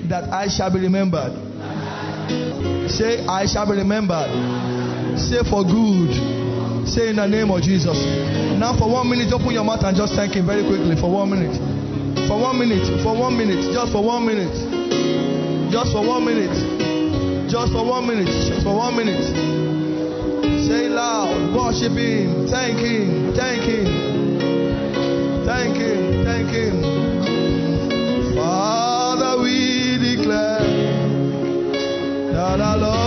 [0.09, 1.33] That I shall be remembered.
[2.89, 4.31] Say, I shall be remembered.
[5.19, 6.87] Say for good.
[6.87, 7.99] Say in the name of Jesus.
[8.55, 11.29] Now for one minute, open your mouth and just thank him very quickly for one
[11.29, 11.59] minute.
[12.31, 12.87] For one minute.
[13.03, 13.59] For one minute.
[13.75, 14.55] Just for one minute.
[15.71, 16.55] Just for one minute.
[17.51, 18.27] Just for one minute.
[18.27, 19.27] Just for one minute.
[20.63, 21.51] Say loud.
[21.51, 22.47] Worship Him.
[22.47, 23.35] Thank Him.
[23.35, 23.85] Thank Him.
[25.43, 26.23] Thank Him.
[26.23, 26.75] Thank Him.
[28.35, 28.96] Father,
[32.57, 33.06] that I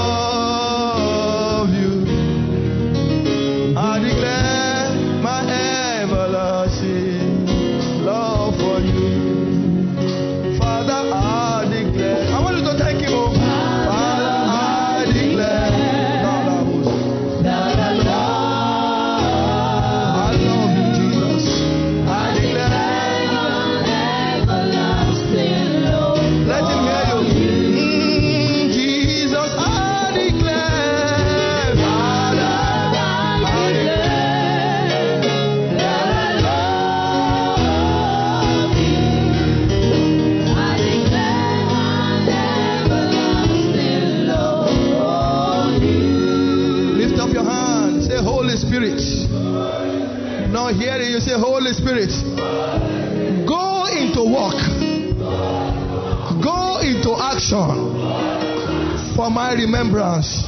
[59.64, 60.44] remembrance.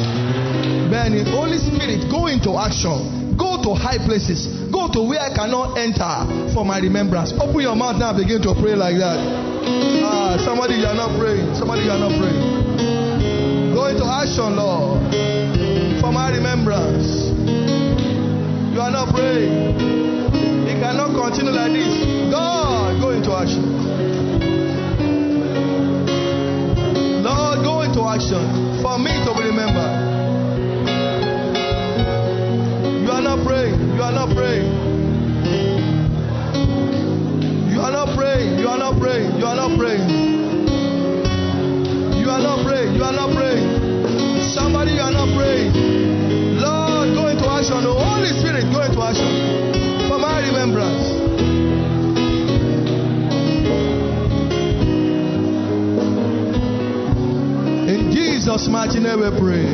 [0.89, 3.37] Benny, Holy Spirit, go into action.
[3.37, 4.47] Go to high places.
[4.71, 7.33] Go to where I cannot enter for my remembrance.
[7.37, 8.17] Open your mouth now.
[8.17, 9.19] Begin to pray like that.
[10.05, 11.55] Ah, somebody you are not praying.
[11.55, 13.73] Somebody you are not praying.
[13.73, 15.01] Go into action, Lord
[16.03, 17.31] for my remembrance.
[18.75, 19.79] You are not praying.
[20.67, 21.95] It cannot continue like this.
[22.29, 23.82] God, go into action.
[27.93, 29.93] Into action for me to be remembered.
[33.05, 33.77] You are not praying.
[33.93, 34.65] You are not praying.
[37.69, 38.59] You are not praying.
[38.59, 39.39] You are not praying.
[39.39, 40.09] You are not praying.
[42.17, 42.95] You are not praying.
[42.97, 43.69] You are not praying.
[44.55, 45.77] Somebody, you are not praying.
[46.65, 47.85] Lord, go into action.
[47.85, 49.42] The Holy Spirit, go into action
[58.43, 59.71] Jesus' mighty name we pray.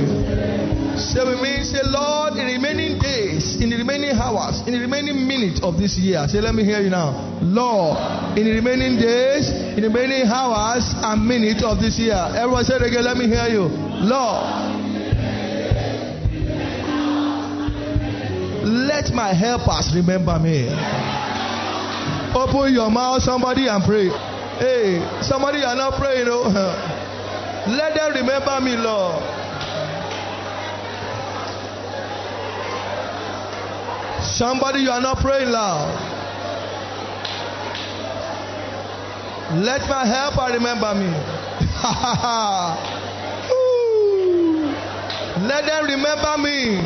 [1.01, 4.81] Say with me, say, Lord, in the remaining days, in the remaining hours, in the
[4.81, 7.17] remaining minutes of this year, say, let me hear you now.
[7.41, 7.97] Lord,
[8.37, 12.21] in the remaining days, in the remaining hours and minutes of this year.
[12.37, 13.73] Everyone say it again, let me hear you.
[14.05, 14.45] Lord,
[18.69, 20.69] let my helpers remember me.
[22.37, 24.13] Open your mouth, somebody, and pray.
[24.61, 26.29] Hey, somebody, you are not praying.
[26.29, 26.95] Oh.
[27.69, 29.23] Let them remember me, Lord.
[34.23, 35.93] Somebody, you are not praying loud.
[39.65, 41.09] Let my helper remember me.
[45.47, 46.81] Let them remember me.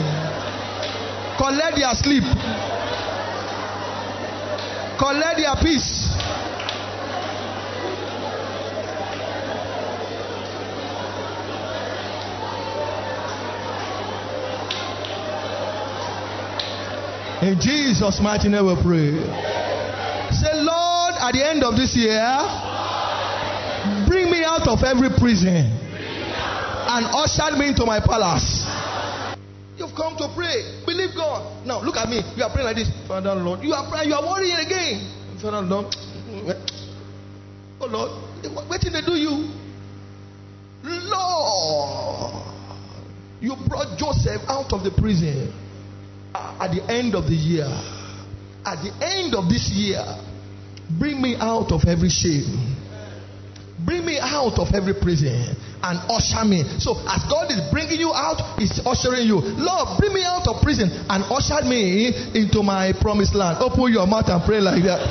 [1.38, 2.24] Collect their sleep.
[4.98, 6.01] Collect their peace.
[17.42, 19.18] In Jesus' mighty name we pray.
[20.30, 22.22] Say, Lord, at the end of this year,
[24.06, 28.62] bring me out of every prison and usher me into my palace.
[29.74, 30.86] You've come to pray.
[30.86, 31.66] Believe God.
[31.66, 32.22] Now look at me.
[32.38, 32.90] You are praying like this.
[33.08, 33.58] Father Lord.
[33.66, 34.10] You are praying.
[34.10, 35.02] You are worrying again.
[35.42, 35.90] Father Lord.
[37.80, 38.10] Oh Lord.
[38.54, 39.50] What did they do you?
[40.84, 42.38] Lord.
[43.40, 45.50] You brought Joseph out of the prison
[46.34, 47.68] at the end of the year.
[48.64, 50.02] At the end of this year.
[50.98, 52.76] Bring me out of every shame.
[53.84, 56.62] Bring me out of every prison and usher me.
[56.78, 59.40] So, as God is bringing you out, He's ushering you.
[59.40, 63.58] Lord, bring me out of prison and usher me into my promised land.
[63.60, 65.02] Open your mouth and pray like that.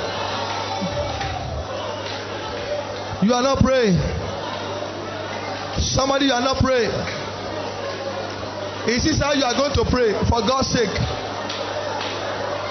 [3.22, 3.98] You are not praying.
[5.78, 7.21] Somebody, you are not praying.
[8.88, 10.90] Is this how you are going to pray for God's sake?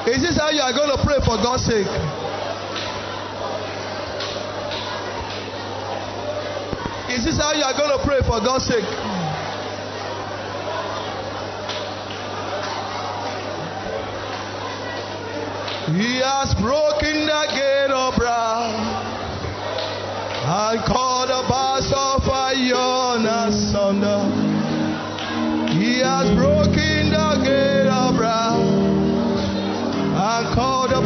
[0.07, 1.88] Is this how you are going to pray for God's sake?
[7.12, 8.84] Is this how you are going to pray for God's sake?
[15.95, 19.12] He has broken the gate of brass
[20.43, 24.20] and called the bars of iron asunder.
[26.03, 28.57] Has broken the gate of brass
[30.01, 31.01] and called the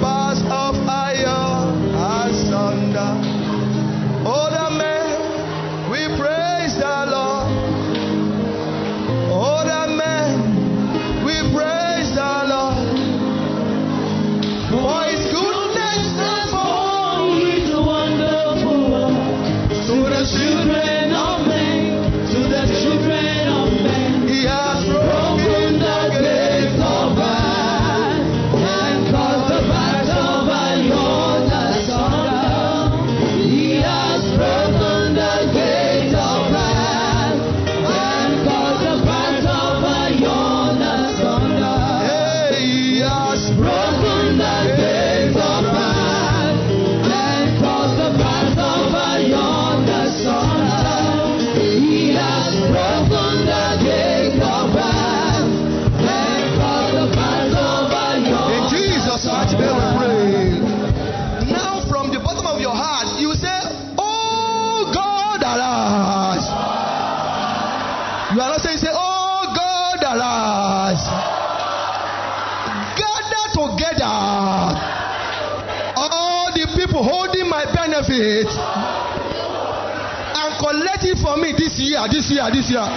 [82.15, 82.87] this year, this year.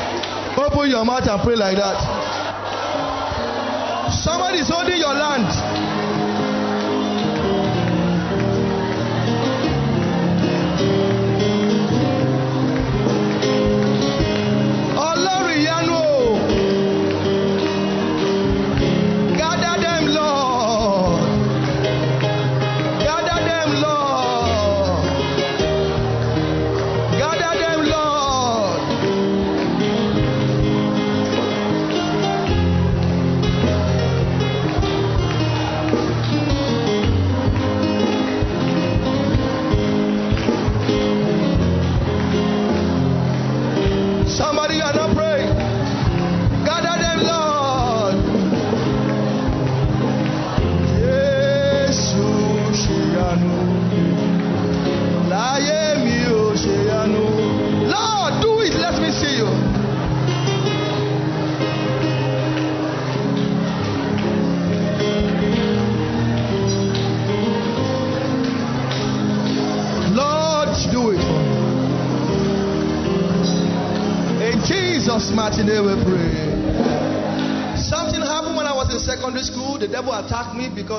[0.57, 1.99] Open your mouth and pray like that.
[4.14, 5.51] Somebody is holding your land.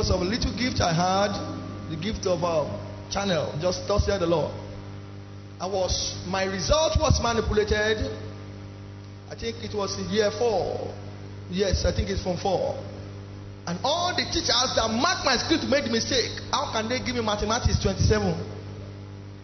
[0.10, 1.38] Because of a little gift I had,
[1.92, 2.66] the gift of a
[3.12, 3.54] channel.
[3.62, 4.52] Just thus said the Lord.
[5.62, 8.10] I was my result was manipulated.
[9.30, 10.90] I think it was in year four.
[11.52, 12.74] Yes, I think it's from four.
[13.68, 16.34] And all the teachers that marked my script made mistake.
[16.50, 18.34] How can they give me mathematics 27?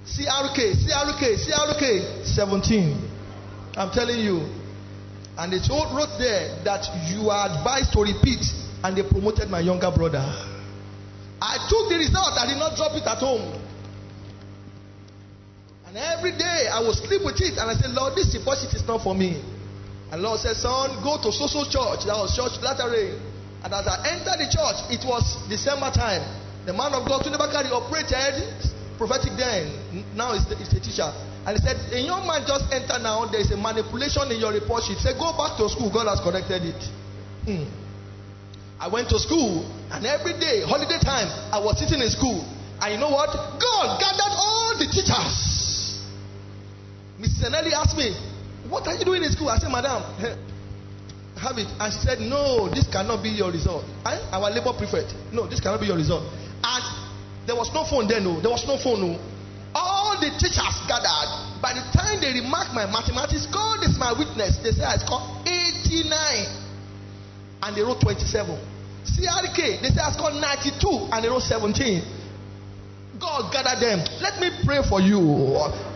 [0.02, 3.78] CRK, CRK, CRK 17.
[3.78, 4.50] I'm telling you.
[5.38, 5.62] And they
[5.94, 8.42] wrote there that you are advised to repeat,
[8.82, 10.55] and they promoted my younger brother.
[11.46, 13.54] I took the result, I did not drop it at home.
[15.86, 18.82] And every day I would sleep with it, and I said, Lord, this deposit is
[18.90, 19.38] not for me.
[20.10, 22.10] And Lord said, Son, go to social church.
[22.10, 23.14] That was church lateral.
[23.62, 26.26] And as I entered the church, it was December time.
[26.66, 28.42] The man of God, Tunebakari, operated
[28.98, 29.70] prophetic then.
[30.18, 31.10] Now he's the teacher.
[31.46, 33.30] And he said, A young man just entered now.
[33.30, 34.98] There is a manipulation in your report sheet.
[34.98, 35.94] He said, Go back to school.
[35.94, 36.82] God has corrected it.
[37.46, 37.85] Hmm.
[38.80, 42.44] I went to school, and every day, holiday time, I was sitting in school.
[42.82, 43.32] And you know what?
[43.32, 46.04] God gathered all the teachers.
[47.20, 47.48] Mrs.
[47.48, 48.12] Eneli asked me,
[48.68, 49.48] What are you doing in school?
[49.48, 50.04] I said, Madam,
[51.40, 51.72] have it.
[51.80, 53.86] And she said, No, this cannot be your result.
[54.04, 56.28] I, our labor prefect, no, this cannot be your result.
[56.64, 56.84] And
[57.48, 58.42] there was no phone then, no.
[58.42, 59.16] There was no phone, no.
[59.72, 61.32] All the teachers gathered.
[61.64, 64.60] By the time they remarked my mathematics, God is my witness.
[64.60, 66.65] They said I scored 89.
[67.62, 68.58] And they wrote 27.
[69.06, 71.14] CRK, they say I scored 92.
[71.14, 72.04] And they wrote 17.
[73.20, 74.00] God gathered them.
[74.20, 75.22] Let me pray for you.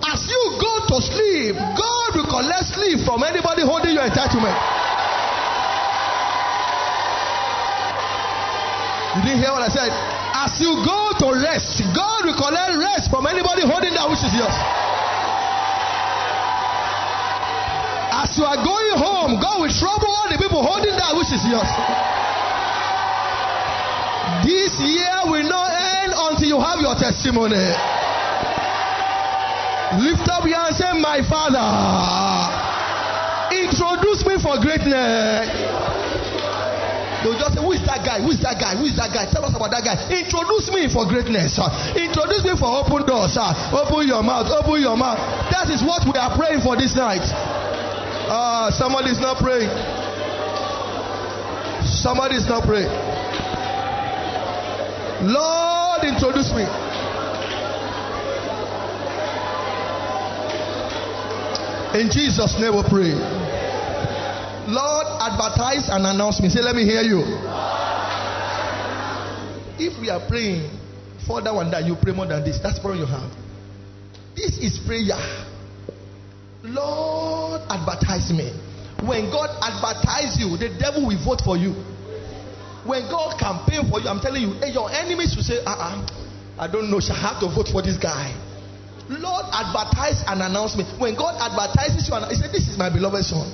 [0.07, 4.55] As you go to sleep, God will collect sleep from anybody holding your entitlement.
[9.17, 9.91] You didn't hear what I said?
[9.91, 14.31] As you go to rest, God will collect rest from anybody holding that which is
[14.31, 14.55] yours.
[18.19, 21.39] As you are going home, God will trouble all the people holding that which is
[21.47, 21.71] yours.
[24.43, 27.63] This year will not end until you have your testimony.
[30.03, 31.63] Lift up your hand and say, My Father,
[33.55, 35.47] introduce me for greatness.
[37.23, 38.19] They'll just say, Who is that guy?
[38.19, 38.75] Who is that guy?
[38.75, 39.31] Who is that guy?
[39.31, 39.95] Tell us about that guy.
[40.11, 41.55] Introduce me for greatness.
[41.55, 41.71] sir.
[41.95, 43.31] Introduce me for open doors.
[43.31, 43.47] sir.
[43.71, 44.51] Open your mouth.
[44.51, 45.19] Open your mouth.
[45.55, 47.23] That is what we are praying for this night.
[48.31, 49.69] Ah, somebody is not praying.
[51.83, 52.93] Somebody is not praying.
[55.25, 56.63] Lord, introduce me.
[61.99, 63.17] In Jesus' name we pray.
[64.69, 66.49] Lord, advertise and announce me.
[66.49, 67.23] Say, let me hear you.
[69.81, 70.69] If we are praying
[71.25, 72.59] for that one that, you pray more than this.
[72.61, 73.31] That's problem you have.
[74.35, 75.17] This is prayer.
[76.63, 77.18] Lord,
[77.69, 78.51] advertise me.
[78.99, 81.71] When God advertise you, the devil will vote for you.
[82.83, 86.03] When God campaign for you, I'm telling you, your enemies will say, uh-uh,
[86.59, 88.35] I don't know, shall have to vote for this guy.
[89.09, 90.85] Lord, advertise and announce me.
[90.99, 93.49] When God advertises you, he said, This is my beloved son.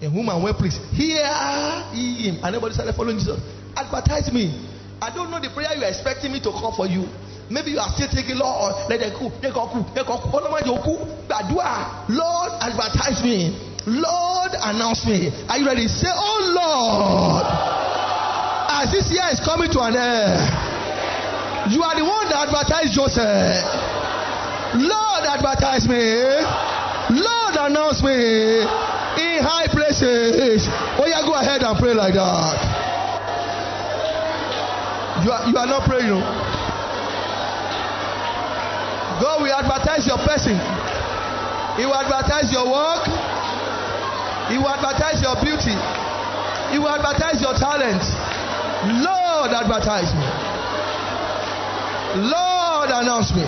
[0.00, 0.78] In whom I'm well pleased.
[0.94, 2.38] Him.
[2.38, 3.42] And everybody started following Jesus.
[3.74, 4.54] Advertise me.
[5.02, 7.10] I don't know the prayer you are expecting me to call for you.
[7.50, 11.00] Maybe you are still thinking, Lord, let them cook, let them cook, let them cook.
[12.08, 13.56] Lord, advertise me.
[13.88, 15.32] Lord, announce me.
[15.48, 15.88] Are you ready?
[15.88, 17.46] Say, Oh Lord,
[18.68, 20.44] as this year is coming to an end,
[21.72, 23.64] you are the one that advertised Joseph.
[24.76, 26.04] Lord, advertise me.
[27.16, 30.68] Lord, announce me in high places.
[31.00, 32.60] Oh, yeah, go ahead and pray like that.
[35.24, 36.12] You are, you are not praying.
[36.12, 36.47] No?
[39.20, 40.54] God will advertise your person.
[41.78, 43.06] He will advertise your work.
[44.50, 45.74] He will advertise your beauty.
[46.72, 48.02] He will advertise your talent.
[49.02, 50.26] Lord, advertise me.
[52.30, 53.44] Lord, announce me.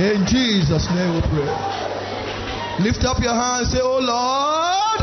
[0.00, 1.50] In Jesus' name we pray.
[2.80, 3.70] Lift up your hands.
[3.70, 5.00] Say, Oh Lord.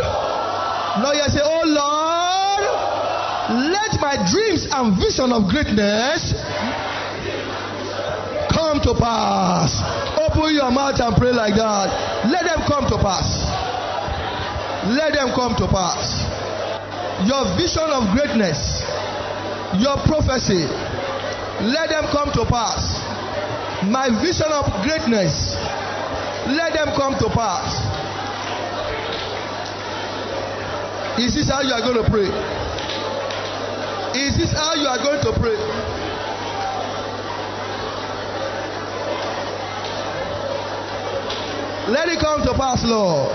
[1.04, 1.87] No, you say, Oh Lord.
[4.08, 6.32] My dreams and vision of greatness
[8.56, 9.84] come to pass.
[10.16, 11.92] Open your mouth and pray like that.
[12.32, 13.44] Let them come to pass.
[14.96, 16.24] Let them come to pass.
[17.28, 18.80] Your vision of greatness,
[19.76, 20.64] your prophecy,
[21.68, 23.04] let them come to pass.
[23.92, 25.52] My vision of greatness,
[26.56, 27.76] let them come to pass.
[31.20, 32.57] Is this how you are going to pray?
[34.18, 35.58] Is this how you are going to pray?
[41.88, 43.32] Let it come to pass, Lord.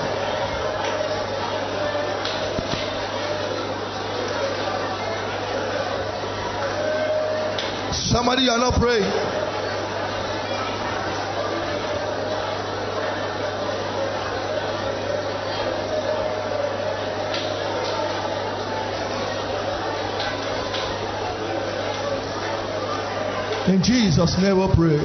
[7.94, 9.41] Somebody, you are not praying.
[23.72, 25.00] In Jesus' name we pray.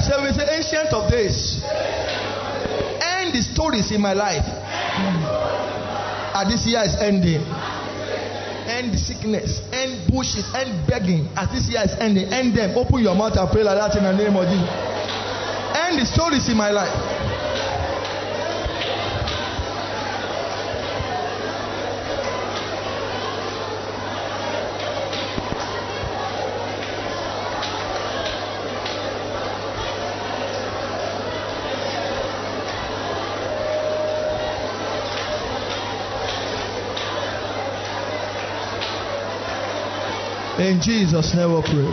[0.00, 1.60] So we say, Ancient of Days,
[2.96, 4.48] end the stories in my life.
[6.32, 7.44] And this year is ending.
[8.68, 11.28] End the sickness, end bushes, end begging.
[11.36, 12.72] As this year is ending, end them.
[12.76, 14.72] Open your mouth and pray like that in the name of Jesus.
[15.76, 16.92] End the stories in my life.
[40.68, 41.88] In Jesus' name we pray.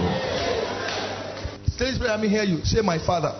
[1.80, 2.60] This prayer, let me hear you.
[2.66, 3.32] Say, My Father,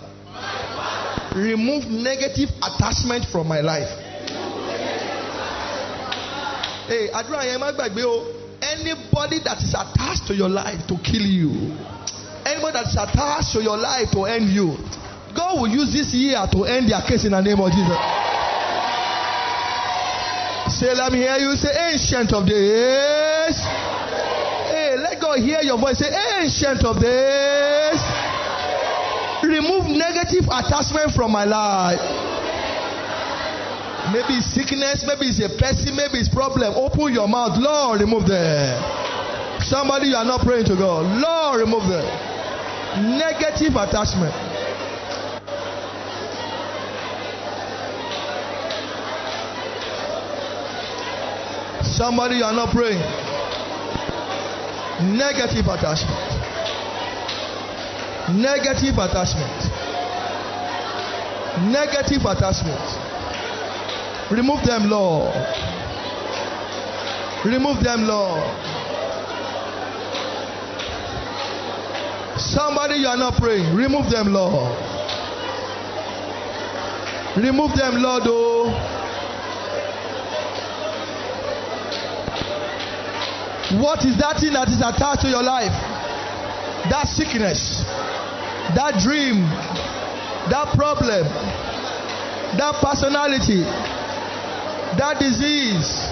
[1.36, 3.92] remove negative attachment from my life.
[6.88, 7.12] Hey.
[7.12, 7.84] Anybody
[9.44, 11.76] that is attached to your life to kill you,
[12.48, 14.78] anybody that is attached to your life to end you,
[15.36, 17.98] God will use this year to end their case in the name of Jesus.
[20.80, 23.25] Say, let me hear you say, Ancient of days.
[25.16, 25.98] Let God hear your voice.
[25.98, 28.00] Say, Ancient of days.
[29.42, 32.00] Remove negative attachment from my life.
[34.12, 36.74] Maybe it's sickness, maybe it's a person, maybe it's problem.
[36.76, 37.56] Open your mouth.
[37.56, 38.76] Lord, remove them.
[39.60, 41.06] Somebody you are not praying to God.
[41.16, 42.04] Lord, remove them.
[43.16, 44.36] Negative attachment.
[51.82, 53.25] Somebody you are not praying.
[55.02, 56.26] Negative attachment.
[58.32, 59.60] Negative attachment.
[61.70, 62.86] Negative attachment.
[64.30, 65.34] Remove them, Lord.
[67.44, 68.42] Remove them, Lord.
[72.38, 73.74] Somebody you are not praying.
[73.74, 74.76] Remove them, Lord.
[77.36, 78.22] Remove them, Lord.
[78.26, 78.95] Oh.
[83.74, 85.74] What is that thing that is attached to your life?
[86.86, 87.82] That sickness,
[88.78, 89.42] that dream,
[90.54, 91.26] that problem,
[92.54, 93.66] that personality,
[94.94, 96.06] that disease,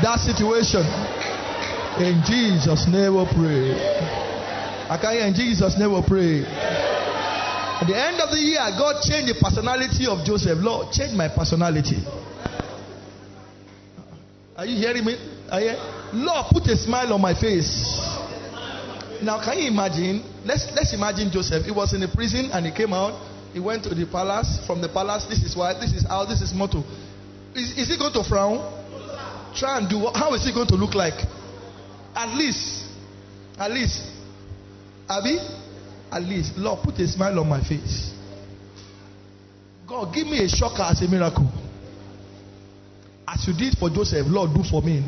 [0.00, 0.88] that situation.
[2.00, 3.76] In Jesus' name we pray.
[4.88, 6.48] I can hear in Jesus' name we pray.
[6.48, 10.58] At the end of the year, God changed the personality of Joseph.
[10.64, 12.00] Lord, change my personality.
[14.56, 15.14] Are you hearing me?
[15.52, 15.76] Are you?
[16.14, 17.70] Lord, put a smile on my face.
[19.22, 20.22] Now, can you imagine?
[20.44, 21.64] Let's let's imagine Joseph.
[21.64, 23.18] He was in a prison and he came out.
[23.52, 24.64] He went to the palace.
[24.66, 26.82] From the palace, this is why, this is how, this is motto.
[27.54, 28.58] Is, is he going to frown?
[29.54, 30.10] Try and do.
[30.12, 31.14] How is he going to look like?
[32.14, 32.84] At least,
[33.58, 34.02] at least,
[35.08, 35.38] Abby,
[36.10, 38.12] at least, Lord, put a smile on my face.
[39.86, 41.50] God, give me a shocker as a miracle.
[43.26, 45.04] As you did for Joseph, Lord, do for me.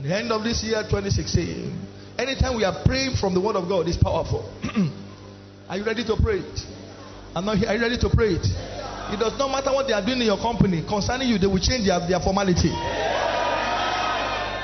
[0.00, 3.88] The end of this year, 2016, anytime we are praying from the Word of God,
[3.88, 4.48] is powerful.
[5.68, 6.60] are you ready to pray it?
[7.34, 7.68] I'm not here.
[7.68, 8.46] Are you ready to pray it?
[9.12, 10.82] It does not matter what they are doing in your company.
[10.88, 12.72] Concerning you, they will change their, their formality.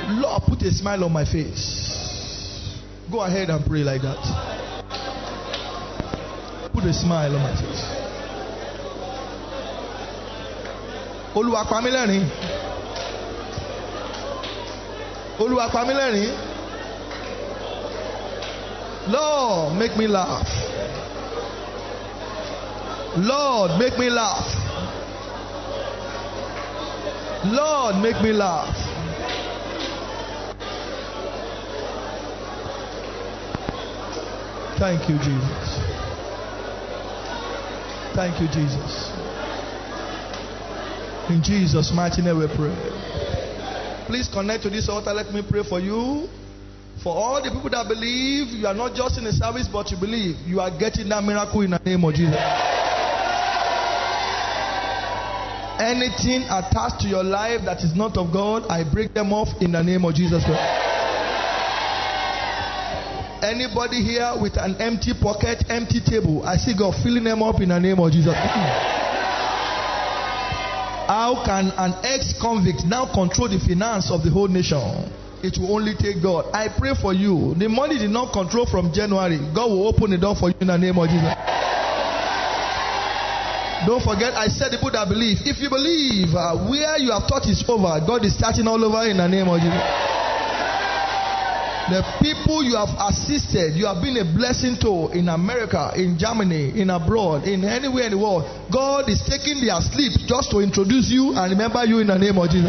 [0.09, 2.79] Lord, put a smile on my face.
[3.11, 4.20] Go ahead and pray like that.
[6.72, 8.09] Put a smile on my face.
[15.39, 15.68] Olúwa.
[19.09, 20.47] Lord, make me laugh.
[23.16, 24.45] Lord, make me laugh.
[27.45, 28.74] Lord, make me laugh.
[34.78, 35.78] Thank you, Jesus.
[38.14, 39.12] Thank you, Jesus.
[41.30, 42.97] In Jesus' mighty name we pray.
[44.09, 45.13] Please connect to this altar.
[45.13, 46.29] Let me pray for you.
[47.03, 49.99] For all the people that believe, you are not just in the service, but you
[50.01, 52.41] believe, you are getting that miracle in the name of Jesus.
[55.79, 59.73] Anything attached to your life that is not of God, I break them off in
[59.73, 60.59] the name of Jesus Christ.
[63.45, 67.69] Anybody here with an empty pocket, empty table, I see God filling them up in
[67.69, 68.35] the name of Jesus.
[71.09, 75.09] How can an ex convict now control the finance of the whole nation?
[75.41, 76.53] It will only take God.
[76.53, 77.55] I pray for you.
[77.57, 79.41] The money did not control from January.
[79.57, 81.33] God will open the door for you in the name of Jesus.
[83.89, 85.39] Don't forget, I said the that believe.
[85.49, 89.09] If you believe uh, where you have thought is over, God is starting all over
[89.09, 90.18] in the name of Jesus.
[91.89, 96.76] The people you have assisted, you have been a blessing to in America, in Germany,
[96.76, 98.45] in abroad, in anywhere in the world.
[98.68, 102.36] God is taking their sleep just to introduce you and remember you in the name
[102.36, 102.68] of Jesus.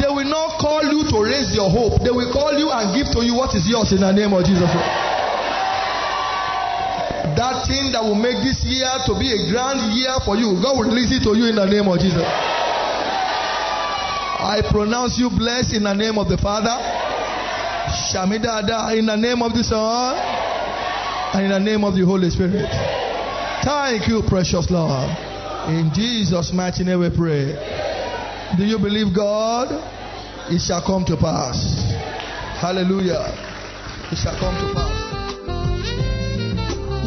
[0.00, 2.00] They will not call you to raise your hope.
[2.00, 4.48] They will call you and give to you what is yours in the name of
[4.48, 4.72] Jesus.
[7.36, 10.80] That thing that will make this year to be a grand year for you, God
[10.80, 12.24] will release it to you in the name of Jesus.
[14.44, 16.76] I pronounce you blessed in the name of the Father,
[18.12, 20.14] Shamidada, in the name of the Son,
[21.32, 22.68] and in the name of the Holy Spirit.
[23.64, 25.08] Thank you, precious Lord.
[25.72, 27.56] In Jesus' mighty name we pray.
[28.58, 29.72] Do you believe God?
[30.52, 31.56] It shall come to pass.
[32.60, 33.24] Hallelujah.
[34.12, 34.92] It shall come to pass.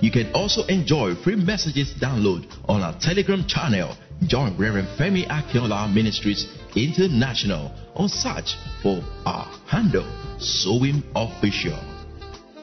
[0.00, 3.94] You can also enjoy free messages download on our Telegram channel.
[4.26, 10.08] Join Reverend Femi Akinola Ministries International or search for our handle
[10.40, 11.78] Sowing Official.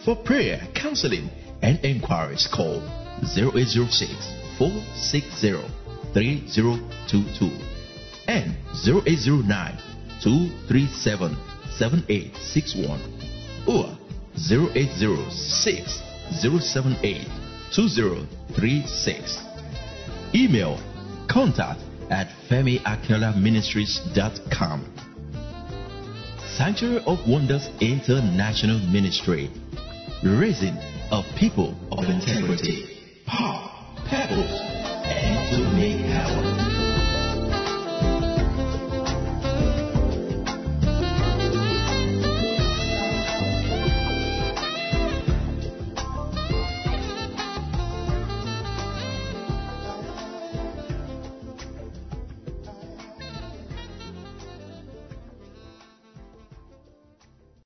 [0.03, 1.29] For prayer, counseling,
[1.61, 2.81] and inquiries, call
[3.21, 4.09] 0806
[4.57, 5.69] 460
[6.13, 7.45] 3022
[8.27, 9.77] and 0809
[10.23, 11.37] 237
[11.77, 13.19] 7861
[13.67, 13.98] or
[14.47, 16.01] 0806
[16.41, 17.27] 078
[17.73, 19.37] 2036.
[20.33, 20.79] Email
[21.27, 24.85] contact at femiakinolaministries.com.
[26.57, 29.51] Sanctuary of Wonders International Ministry,
[30.23, 30.75] raising
[31.11, 33.69] a people of integrity, power,
[34.07, 34.59] pebbles,
[35.05, 36.48] and to make purpose,